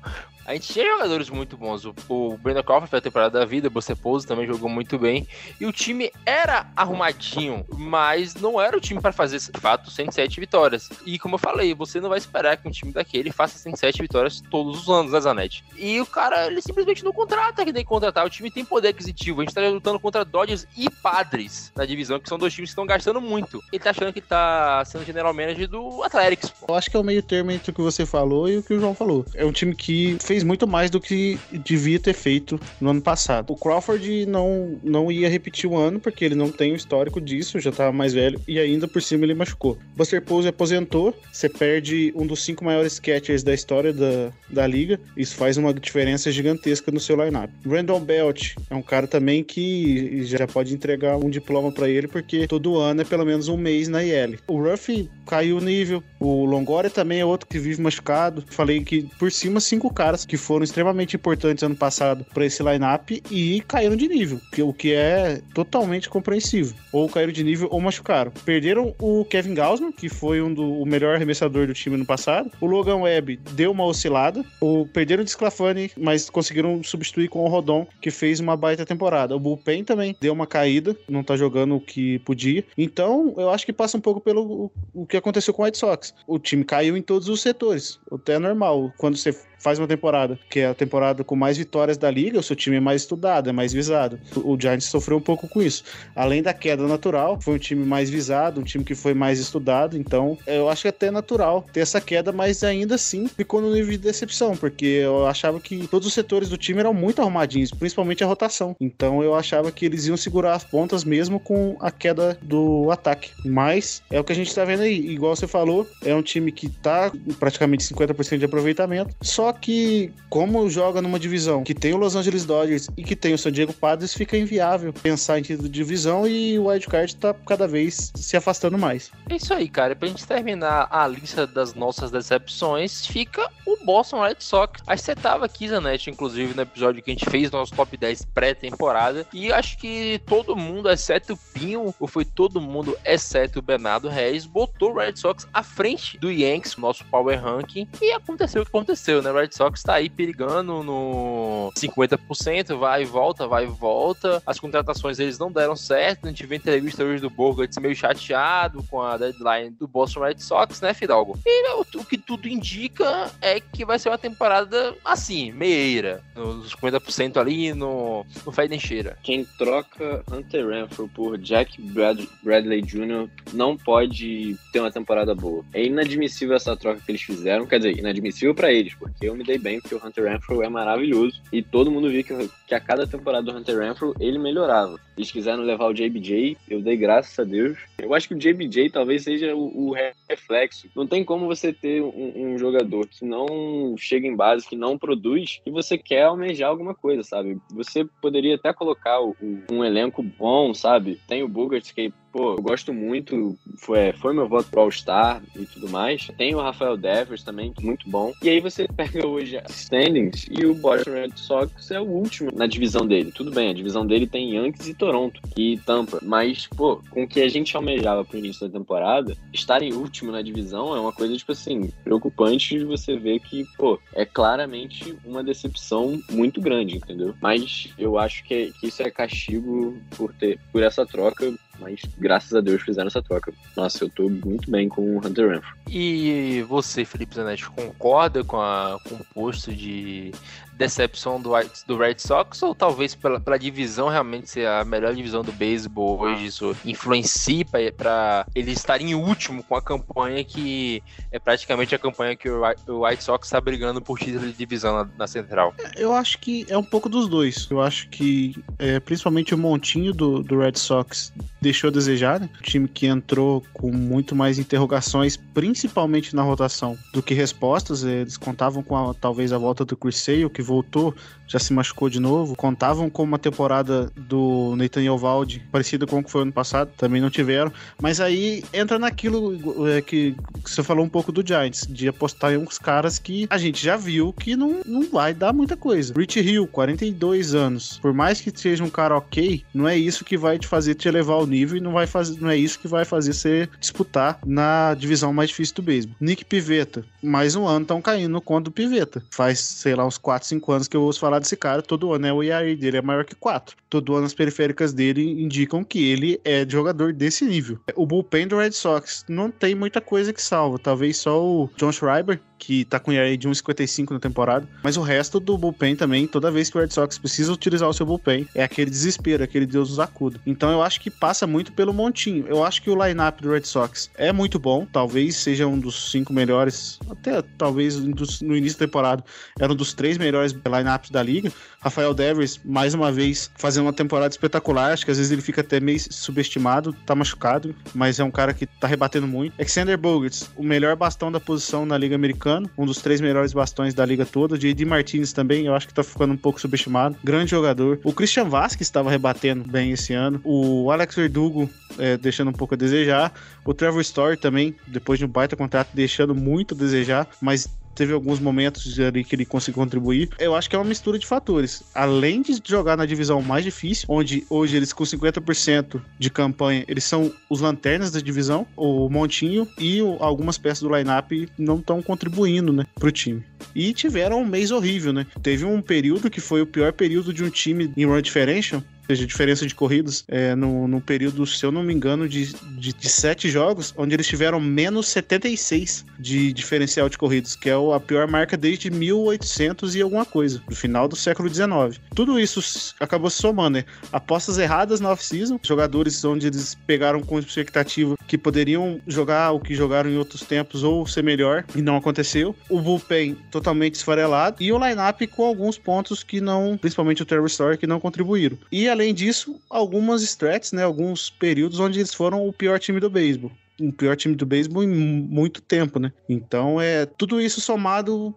[0.46, 1.84] a gente tinha jogadores muito bons.
[1.84, 4.98] O, o Brandon Crawford foi a temporada da vida, o Buster Pose também jogou muito
[4.98, 5.26] bem.
[5.60, 10.40] E o time era arrumadinho, mas não era o time para fazer, de fato, 107
[10.40, 10.88] vitórias.
[11.04, 14.42] E como eu falei, você não vai esperar que um time daquele faça 107 vitórias
[14.50, 15.64] todos os anos, né, Zanetti?
[15.76, 18.26] E o cara, ele simplesmente não contrata que nem contratar.
[18.26, 19.40] O time tem poder aquisitivo.
[19.40, 22.72] A gente tá lutando contra Dodgers e Padres na divisão, que são dois times que
[22.72, 23.60] estão gastando muito.
[23.72, 26.52] Ele tá achando que tá sendo general manager do Athletics.
[26.66, 28.74] Eu acho que é o meio termo entre o que você falou e o que
[28.74, 29.24] o João falou.
[29.34, 33.52] É um time que fez muito mais do que devia ter feito no ano passado.
[33.52, 37.60] O Crawford não, não ia repetir o ano, porque ele não tem o histórico disso,
[37.60, 39.78] já tava mais velho, e ainda por cima ele machucou.
[39.96, 44.98] Buster Pose aposentou, você perde um dos cinco maiores catchers da história da, da liga,
[45.16, 47.50] isso faz uma diferença gigantesca no seu lineup.
[47.64, 52.46] Randall Belt é um cara também que já pode entregar um diploma para ele, porque
[52.46, 54.38] todo ano é pelo menos um mês na IL.
[54.48, 58.44] O Ruff caiu o nível, o Longoria também é outro que vive machucado.
[58.48, 63.10] Falei que por cima cinco caras que foram extremamente importantes ano passado para esse lineup
[63.30, 66.74] e caíram de nível, o que é totalmente compreensível.
[66.92, 68.32] Ou caíram de nível ou machucaram.
[68.44, 72.50] Perderam o Kevin Gausman, que foi um do, o melhor arremessador do time no passado.
[72.58, 74.42] O Logan Webb deu uma oscilada.
[74.62, 79.36] O, perderam o Desclafani, mas conseguiram substituir com o Rodon, que fez uma baita temporada.
[79.36, 82.64] O Bullpen também deu uma caída, não tá jogando o que podia.
[82.78, 85.76] Então, eu acho que passa um pouco pelo o, o que aconteceu com o White
[85.76, 86.14] Sox.
[86.26, 88.00] O time caiu em todos os setores.
[88.10, 88.90] Até é normal.
[88.96, 92.42] Quando você faz uma temporada, que é a temporada com mais vitórias da liga, o
[92.42, 94.20] seu time é mais estudado, é mais visado.
[94.36, 95.82] O Giants sofreu um pouco com isso.
[96.14, 99.96] Além da queda natural, foi um time mais visado, um time que foi mais estudado,
[99.96, 103.72] então eu acho que é até natural ter essa queda, mas ainda assim ficou no
[103.72, 107.70] nível de decepção, porque eu achava que todos os setores do time eram muito arrumadinhos,
[107.70, 108.76] principalmente a rotação.
[108.78, 113.30] Então eu achava que eles iam segurar as pontas mesmo com a queda do ataque.
[113.46, 115.08] Mas é o que a gente tá vendo aí.
[115.08, 117.10] Igual você falou, é um time que tá
[117.40, 122.44] praticamente 50% de aproveitamento, só que, como joga numa divisão que tem o Los Angeles
[122.44, 126.26] Dodgers e que tem o San Diego Padres, fica inviável pensar em título de divisão
[126.26, 129.10] e o wildcard tá cada vez se afastando mais.
[129.28, 129.94] É isso aí, cara.
[129.96, 134.82] Pra gente terminar a lista das nossas decepções, fica o Boston Red Sox.
[134.86, 137.96] Acho que você tava aqui, Zanetti, inclusive, no episódio que a gente fez nosso top
[137.96, 139.26] 10 pré-temporada.
[139.32, 144.08] E acho que todo mundo, exceto o Pinho, ou foi todo mundo, exceto o Bernardo
[144.08, 147.88] Reis, botou o Red Sox à frente do Yankees, nosso power ranking.
[148.00, 149.32] E aconteceu o que aconteceu, né?
[149.34, 154.42] Red Sox tá aí perigando no 50%, vai e volta, vai e volta.
[154.46, 156.26] As contratações eles não deram certo.
[156.26, 160.38] A gente vê entrevista hoje do Bogarts meio chateado com a deadline do Boston Red
[160.38, 161.38] Sox, né, Fidalgo?
[161.44, 166.22] E o, o que tudo indica é que vai ser uma temporada assim, meieira.
[166.34, 169.18] Nos 50% ali, no, no cheira.
[169.22, 173.28] Quem troca Hunter Renfrew por Jack Brad, Bradley Jr.
[173.52, 175.64] não pode ter uma temporada boa.
[175.72, 177.66] É inadmissível essa troca que eles fizeram.
[177.66, 180.68] Quer dizer, inadmissível para eles, porque eu me dei bem, porque o Hunter Renfrew é
[180.68, 181.40] maravilhoso.
[181.52, 184.98] E todo mundo viu que, que a cada temporada do Hunter Renfrew ele melhorava.
[185.16, 187.78] Eles quiseram levar o JBJ, eu dei graças a Deus.
[187.98, 189.94] Eu acho que o JBJ talvez seja o, o
[190.28, 190.88] reflexo.
[190.94, 194.98] Não tem como você ter um, um, jogador que não chega em base, que não
[194.98, 197.58] produz, e você quer almejar alguma coisa, sabe?
[197.70, 199.36] Você poderia até colocar o,
[199.70, 201.20] um elenco bom, sabe?
[201.28, 205.64] Tem o Bugart, que pô, eu gosto muito, foi, foi meu voto pro All-Star e
[205.66, 206.26] tudo mais.
[206.36, 208.32] Tem o Rafael Devers também, muito bom.
[208.42, 212.50] E aí você pega hoje as standings e o Boston Red Sox é o último
[212.52, 213.30] na divisão dele.
[213.30, 216.18] Tudo bem, a divisão dele tem Yankees e Toronto e Tampa.
[216.22, 220.32] Mas, pô, com o que a gente almejava pro início da temporada, estar em último
[220.32, 225.16] na divisão é uma coisa, tipo assim, preocupante de você ver que, pô, é claramente
[225.24, 227.32] uma decepção muito grande, entendeu?
[227.40, 232.00] Mas eu acho que, é, que isso é castigo por ter por essa troca mas
[232.18, 233.52] graças a Deus fizeram essa troca.
[233.76, 235.74] Nossa, eu tô muito bem com o Hunter Renfrew.
[235.88, 240.32] E você, Felipe Zanetti, concorda com, a, com o posto de
[240.76, 241.50] decepção do,
[241.86, 246.20] do Red Sox ou talvez pela, pela divisão realmente ser a melhor divisão do beisebol
[246.20, 251.98] hoje isso influencie para ele estar em último com a campanha que é praticamente a
[251.98, 252.62] campanha que o
[253.04, 255.74] White Sox está brigando por título de divisão na, na, central?
[255.96, 257.66] Eu acho que é um pouco dos dois.
[257.70, 262.48] Eu acho que é, principalmente o montinho do, do Red Sox deixou a desejar, né?
[262.60, 268.04] O time que entrou com muito mais interrogações, principalmente na rotação, do que respostas.
[268.04, 271.14] Eles contavam com a, talvez a volta do Chris Sale, que voltou
[271.46, 272.56] já se machucou de novo.
[272.56, 277.20] Contavam com uma temporada do Nathan Yovaldi parecida com o que foi ano passado, também
[277.20, 277.72] não tiveram.
[278.00, 280.34] Mas aí entra naquilo é, que,
[280.64, 283.96] você falou um pouco do Giants, de apostar em uns caras que a gente já
[283.96, 286.14] viu que não, não vai dar muita coisa.
[286.16, 287.98] Rich Hill, 42 anos.
[287.98, 291.08] Por mais que seja um cara ok, não é isso que vai te fazer te
[291.08, 294.38] elevar o nível e não, vai fazer, não é isso que vai fazer você disputar
[294.46, 296.16] na divisão mais difícil do beisebol.
[296.20, 299.22] Nick Pivetta, mais um ano estão caindo no conto do Pivetta.
[299.30, 302.26] Faz, sei lá, uns 4, 5 anos que eu ouço falar desse cara, todo ano
[302.26, 303.76] é o IAR dele é maior que 4.
[303.88, 307.78] Todo ano as periféricas dele indicam que ele é jogador desse nível.
[307.94, 311.92] O bullpen do Red Sox não tem muita coisa que salva, talvez só o John
[311.92, 316.26] Schreiber, que tá com ERA de 1,55 na temporada, mas o resto do bullpen também,
[316.26, 319.66] toda vez que o Red Sox precisa utilizar o seu bullpen, é aquele desespero, aquele
[319.66, 320.40] Deus nos acuda.
[320.46, 322.46] Então eu acho que passa muito pelo montinho.
[322.48, 326.10] Eu acho que o lineup do Red Sox é muito bom, talvez seja um dos
[326.10, 327.98] cinco melhores, até talvez
[328.40, 329.22] no início da temporada
[329.60, 331.52] era um dos três melhores lineups da liga.
[331.80, 335.60] Rafael Devers, mais uma vez, fazendo uma temporada espetacular, acho que às vezes ele fica
[335.60, 339.52] até meio subestimado, tá machucado, mas é um cara que tá rebatendo muito.
[339.58, 343.94] Alexander Bogarts, o melhor bastão da posição na liga americana um dos três melhores bastões
[343.94, 344.54] da liga toda.
[344.54, 344.84] O J.D.
[344.84, 347.16] Martinez também, eu acho que tá ficando um pouco subestimado.
[347.22, 348.00] Grande jogador.
[348.04, 350.40] O Christian Vasquez estava rebatendo bem esse ano.
[350.44, 353.32] O Alex Verdugo é, deixando um pouco a desejar.
[353.64, 358.12] O Trevor Story também, depois de um baita contrato, deixando muito a desejar, mas teve
[358.12, 360.30] alguns momentos ali que ele conseguiu contribuir.
[360.38, 361.82] Eu acho que é uma mistura de fatores.
[361.94, 367.04] Além de jogar na divisão mais difícil, onde hoje eles com 50% de campanha, eles
[367.04, 372.72] são os lanternas da divisão, o Montinho e algumas peças do lineup não estão contribuindo,
[372.72, 373.44] né, pro time.
[373.74, 375.26] E tiveram um mês horrível, né?
[375.42, 379.26] Teve um período que foi o pior período de um time em run differential, seja,
[379.26, 383.48] diferença de corridas, é, no, período, se eu não me engano, de, de, de, sete
[383.48, 388.56] jogos, onde eles tiveram menos 76 de diferencial de corridas, que é a pior marca
[388.56, 391.98] desde 1800 e alguma coisa, do final do século 19.
[392.14, 393.84] Tudo isso acabou se somando, né?
[394.12, 399.74] Apostas erradas na off-season, jogadores onde eles pegaram com expectativa que poderiam jogar o que
[399.74, 402.54] jogaram em outros tempos ou ser melhor, e não aconteceu.
[402.68, 407.46] O bullpen totalmente esfarelado, e o lineup com alguns pontos que não, principalmente o Terror
[407.46, 408.56] Story, que não contribuíram.
[408.70, 413.10] E além disso, algumas stretches, né, alguns períodos onde eles foram o pior time do
[413.10, 413.50] beisebol.
[413.80, 416.12] O pior time do beisebol em muito tempo, né?
[416.28, 418.34] Então, é tudo isso somado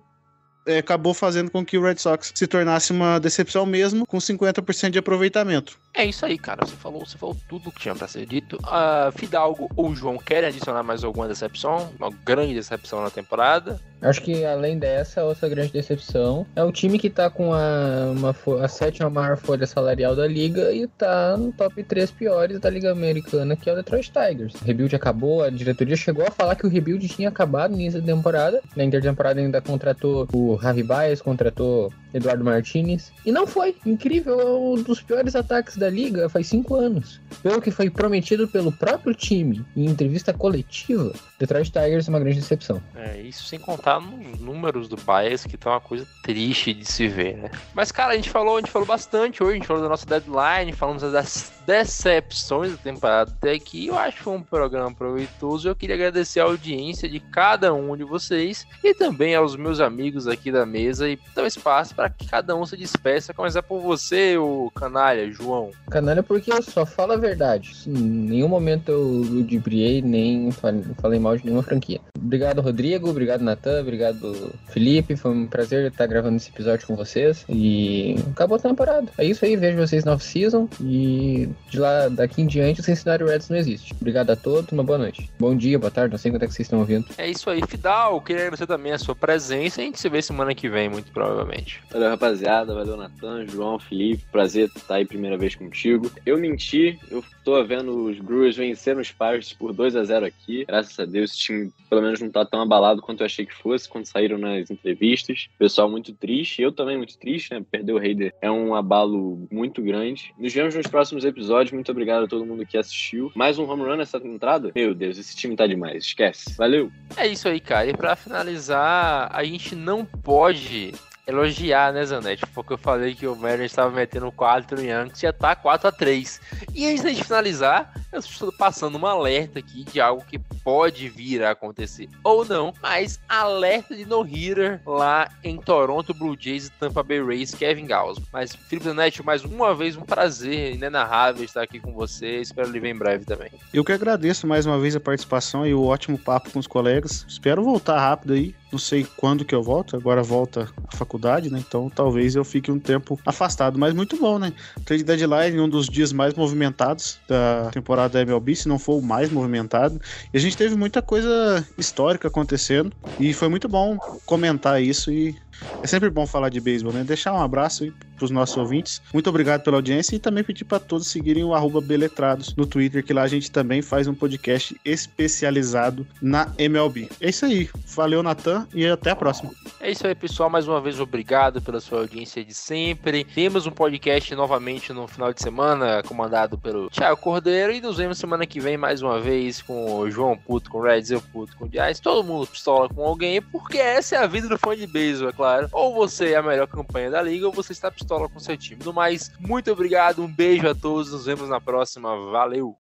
[0.68, 4.92] é, acabou fazendo com que o Red Sox se tornasse uma decepção mesmo, com 50%
[4.92, 5.80] de aproveitamento.
[5.94, 6.66] É isso aí, cara.
[6.66, 8.58] Você falou, você falou tudo que tinha para ser dito.
[8.58, 11.92] Uh, Fidalgo ou João querem adicionar mais alguma decepção?
[12.00, 13.80] Uma grande decepção na temporada?
[14.02, 18.36] Acho que além dessa, outra grande decepção é o time que tá com a, uma,
[18.64, 22.92] a sétima maior folha salarial da liga e tá no top 3 piores da Liga
[22.92, 24.54] Americana, que é o Detroit Tigers.
[24.62, 28.00] O rebuild acabou, a diretoria chegou a falar que o rebuild tinha acabado no início
[28.00, 28.62] da temporada.
[28.76, 33.12] Na intertemporada ainda contratou o Javi Baez, contratou Eduardo Martinez.
[33.26, 33.76] E não foi.
[33.86, 37.22] Incrível, é um dos piores ataques da liga faz cinco anos.
[37.42, 42.40] Pelo que foi prometido pelo próprio time em entrevista coletiva, Detroit Tigers é uma grande
[42.40, 42.82] decepção.
[42.96, 47.08] É, isso sem contar nos números do Baez, que tá uma coisa triste de se
[47.08, 47.52] ver, né?
[47.74, 50.06] Mas, cara, a gente falou, a gente falou bastante hoje, a gente falou da nossa
[50.06, 53.88] deadline, falamos das decepções da temporada até aqui.
[53.88, 55.68] Eu acho que foi um programa proveitoso.
[55.68, 60.28] Eu queria agradecer a audiência de cada um de vocês e também aos meus amigos
[60.28, 63.34] aqui da mesa e dar espaço para que cada um se despeça.
[63.34, 65.72] Começar por você, o canalha, João.
[65.90, 67.74] Canalha porque eu só falo a verdade.
[67.88, 72.00] Em nenhum momento eu ludibriei, nem falei mal de nenhuma franquia.
[72.18, 73.10] Obrigado, Rodrigo.
[73.10, 73.82] Obrigado, Natan.
[73.82, 75.16] Obrigado, Felipe.
[75.16, 77.46] Foi um prazer estar gravando esse episódio com vocês.
[77.48, 79.08] E acabou a temporada.
[79.18, 79.56] É isso aí.
[79.56, 80.68] Vejo vocês na off-season.
[80.82, 83.94] E de lá daqui em diante o Cincinnati Reds não existe.
[84.00, 84.72] Obrigado a todos.
[84.72, 85.32] Uma boa noite.
[85.40, 86.12] Bom dia, boa tarde.
[86.12, 87.06] Não sei quando é que vocês estão ouvindo.
[87.18, 88.20] É isso aí, Fidal.
[88.22, 89.82] Queria agradecer também a sua presença.
[89.82, 91.82] A gente se vê semana que vem, muito provavelmente.
[91.92, 92.74] Valeu, rapaziada.
[92.74, 94.24] Valeu, Natan, João, Felipe.
[94.32, 96.12] Prazer estar aí primeira vez contigo.
[96.26, 97.00] Eu menti.
[97.10, 100.66] Eu tô vendo os Brewers vencer os Pirates por 2 a 0 aqui.
[100.66, 103.56] Graças a Deus, esse time pelo menos não tá tão abalado quanto eu achei que
[103.56, 105.48] fosse quando saíram nas entrevistas.
[105.58, 107.64] Pessoal muito triste, eu também muito triste, né?
[107.72, 110.34] Perder o Raider é um abalo muito grande.
[110.38, 111.72] Nos vemos nos próximos episódios.
[111.72, 113.32] Muito obrigado a todo mundo que assistiu.
[113.34, 114.72] Mais um home run nessa entrada?
[114.76, 116.04] Meu Deus, esse time tá demais.
[116.04, 116.56] Esquece.
[116.58, 116.92] Valeu.
[117.16, 117.88] É isso aí, cara.
[117.88, 120.94] E pra finalizar, a gente não pode
[121.28, 122.46] elogiar, né, Zanetti?
[122.48, 125.92] Porque eu falei que o Mariners estava metendo 4 em Yankees, já tá 4 a
[125.92, 126.40] 3
[126.74, 131.44] E antes de finalizar, Eu estou passando um alerta aqui de algo que pode vir
[131.44, 137.04] a acontecer ou não, mas alerta de no-hitter lá em Toronto Blue Jays e Tampa
[137.04, 138.18] Bay Rays, Kevin Gauss.
[138.32, 142.40] Mas, Felipe Zanetti, mais uma vez um prazer inenarrável estar aqui com você.
[142.40, 143.52] Espero lhe ver em breve também.
[143.74, 147.26] Eu que agradeço mais uma vez a participação e o ótimo papo com os colegas.
[147.28, 148.56] Espero voltar rápido aí.
[148.72, 151.64] Não sei quando que eu volto, agora volta a faculdade, né?
[151.66, 154.52] Então talvez eu fique um tempo afastado, mas muito bom, né?
[154.84, 159.02] Trade Deadline, um dos dias mais movimentados da temporada da MLB, se não for o
[159.02, 160.00] mais movimentado.
[160.34, 165.36] E a gente teve muita coisa histórica acontecendo e foi muito bom comentar isso e
[165.82, 167.04] é sempre bom falar de beisebol, né?
[167.04, 169.02] Deixar um abraço para os nossos ouvintes.
[169.14, 173.14] Muito obrigado pela audiência e também pedir para todos seguirem o Beletrados no Twitter, que
[173.14, 177.10] lá a gente também faz um podcast especializado na MLB.
[177.22, 177.70] É isso aí.
[177.96, 179.52] Valeu, Natan, e até a próxima.
[179.80, 180.50] É isso aí, pessoal.
[180.50, 183.24] Mais uma vez, obrigado pela sua audiência de sempre.
[183.24, 188.18] Temos um podcast novamente no final de semana, comandado pelo Thiago Cordeiro, e nos vemos
[188.18, 191.56] semana que vem mais uma vez com o João Puto, com o Reds, eu Puto,
[191.56, 192.00] com o Jazz.
[192.00, 195.34] Todo mundo pistola com alguém, porque essa é a vida do fã de beisebol, é
[195.48, 195.70] claro.
[195.72, 198.84] Ou você é a melhor campanha da liga, ou você está pistola com seu time.
[198.84, 202.16] No mais, muito obrigado, um beijo a todos, nos vemos na próxima.
[202.32, 202.78] Valeu!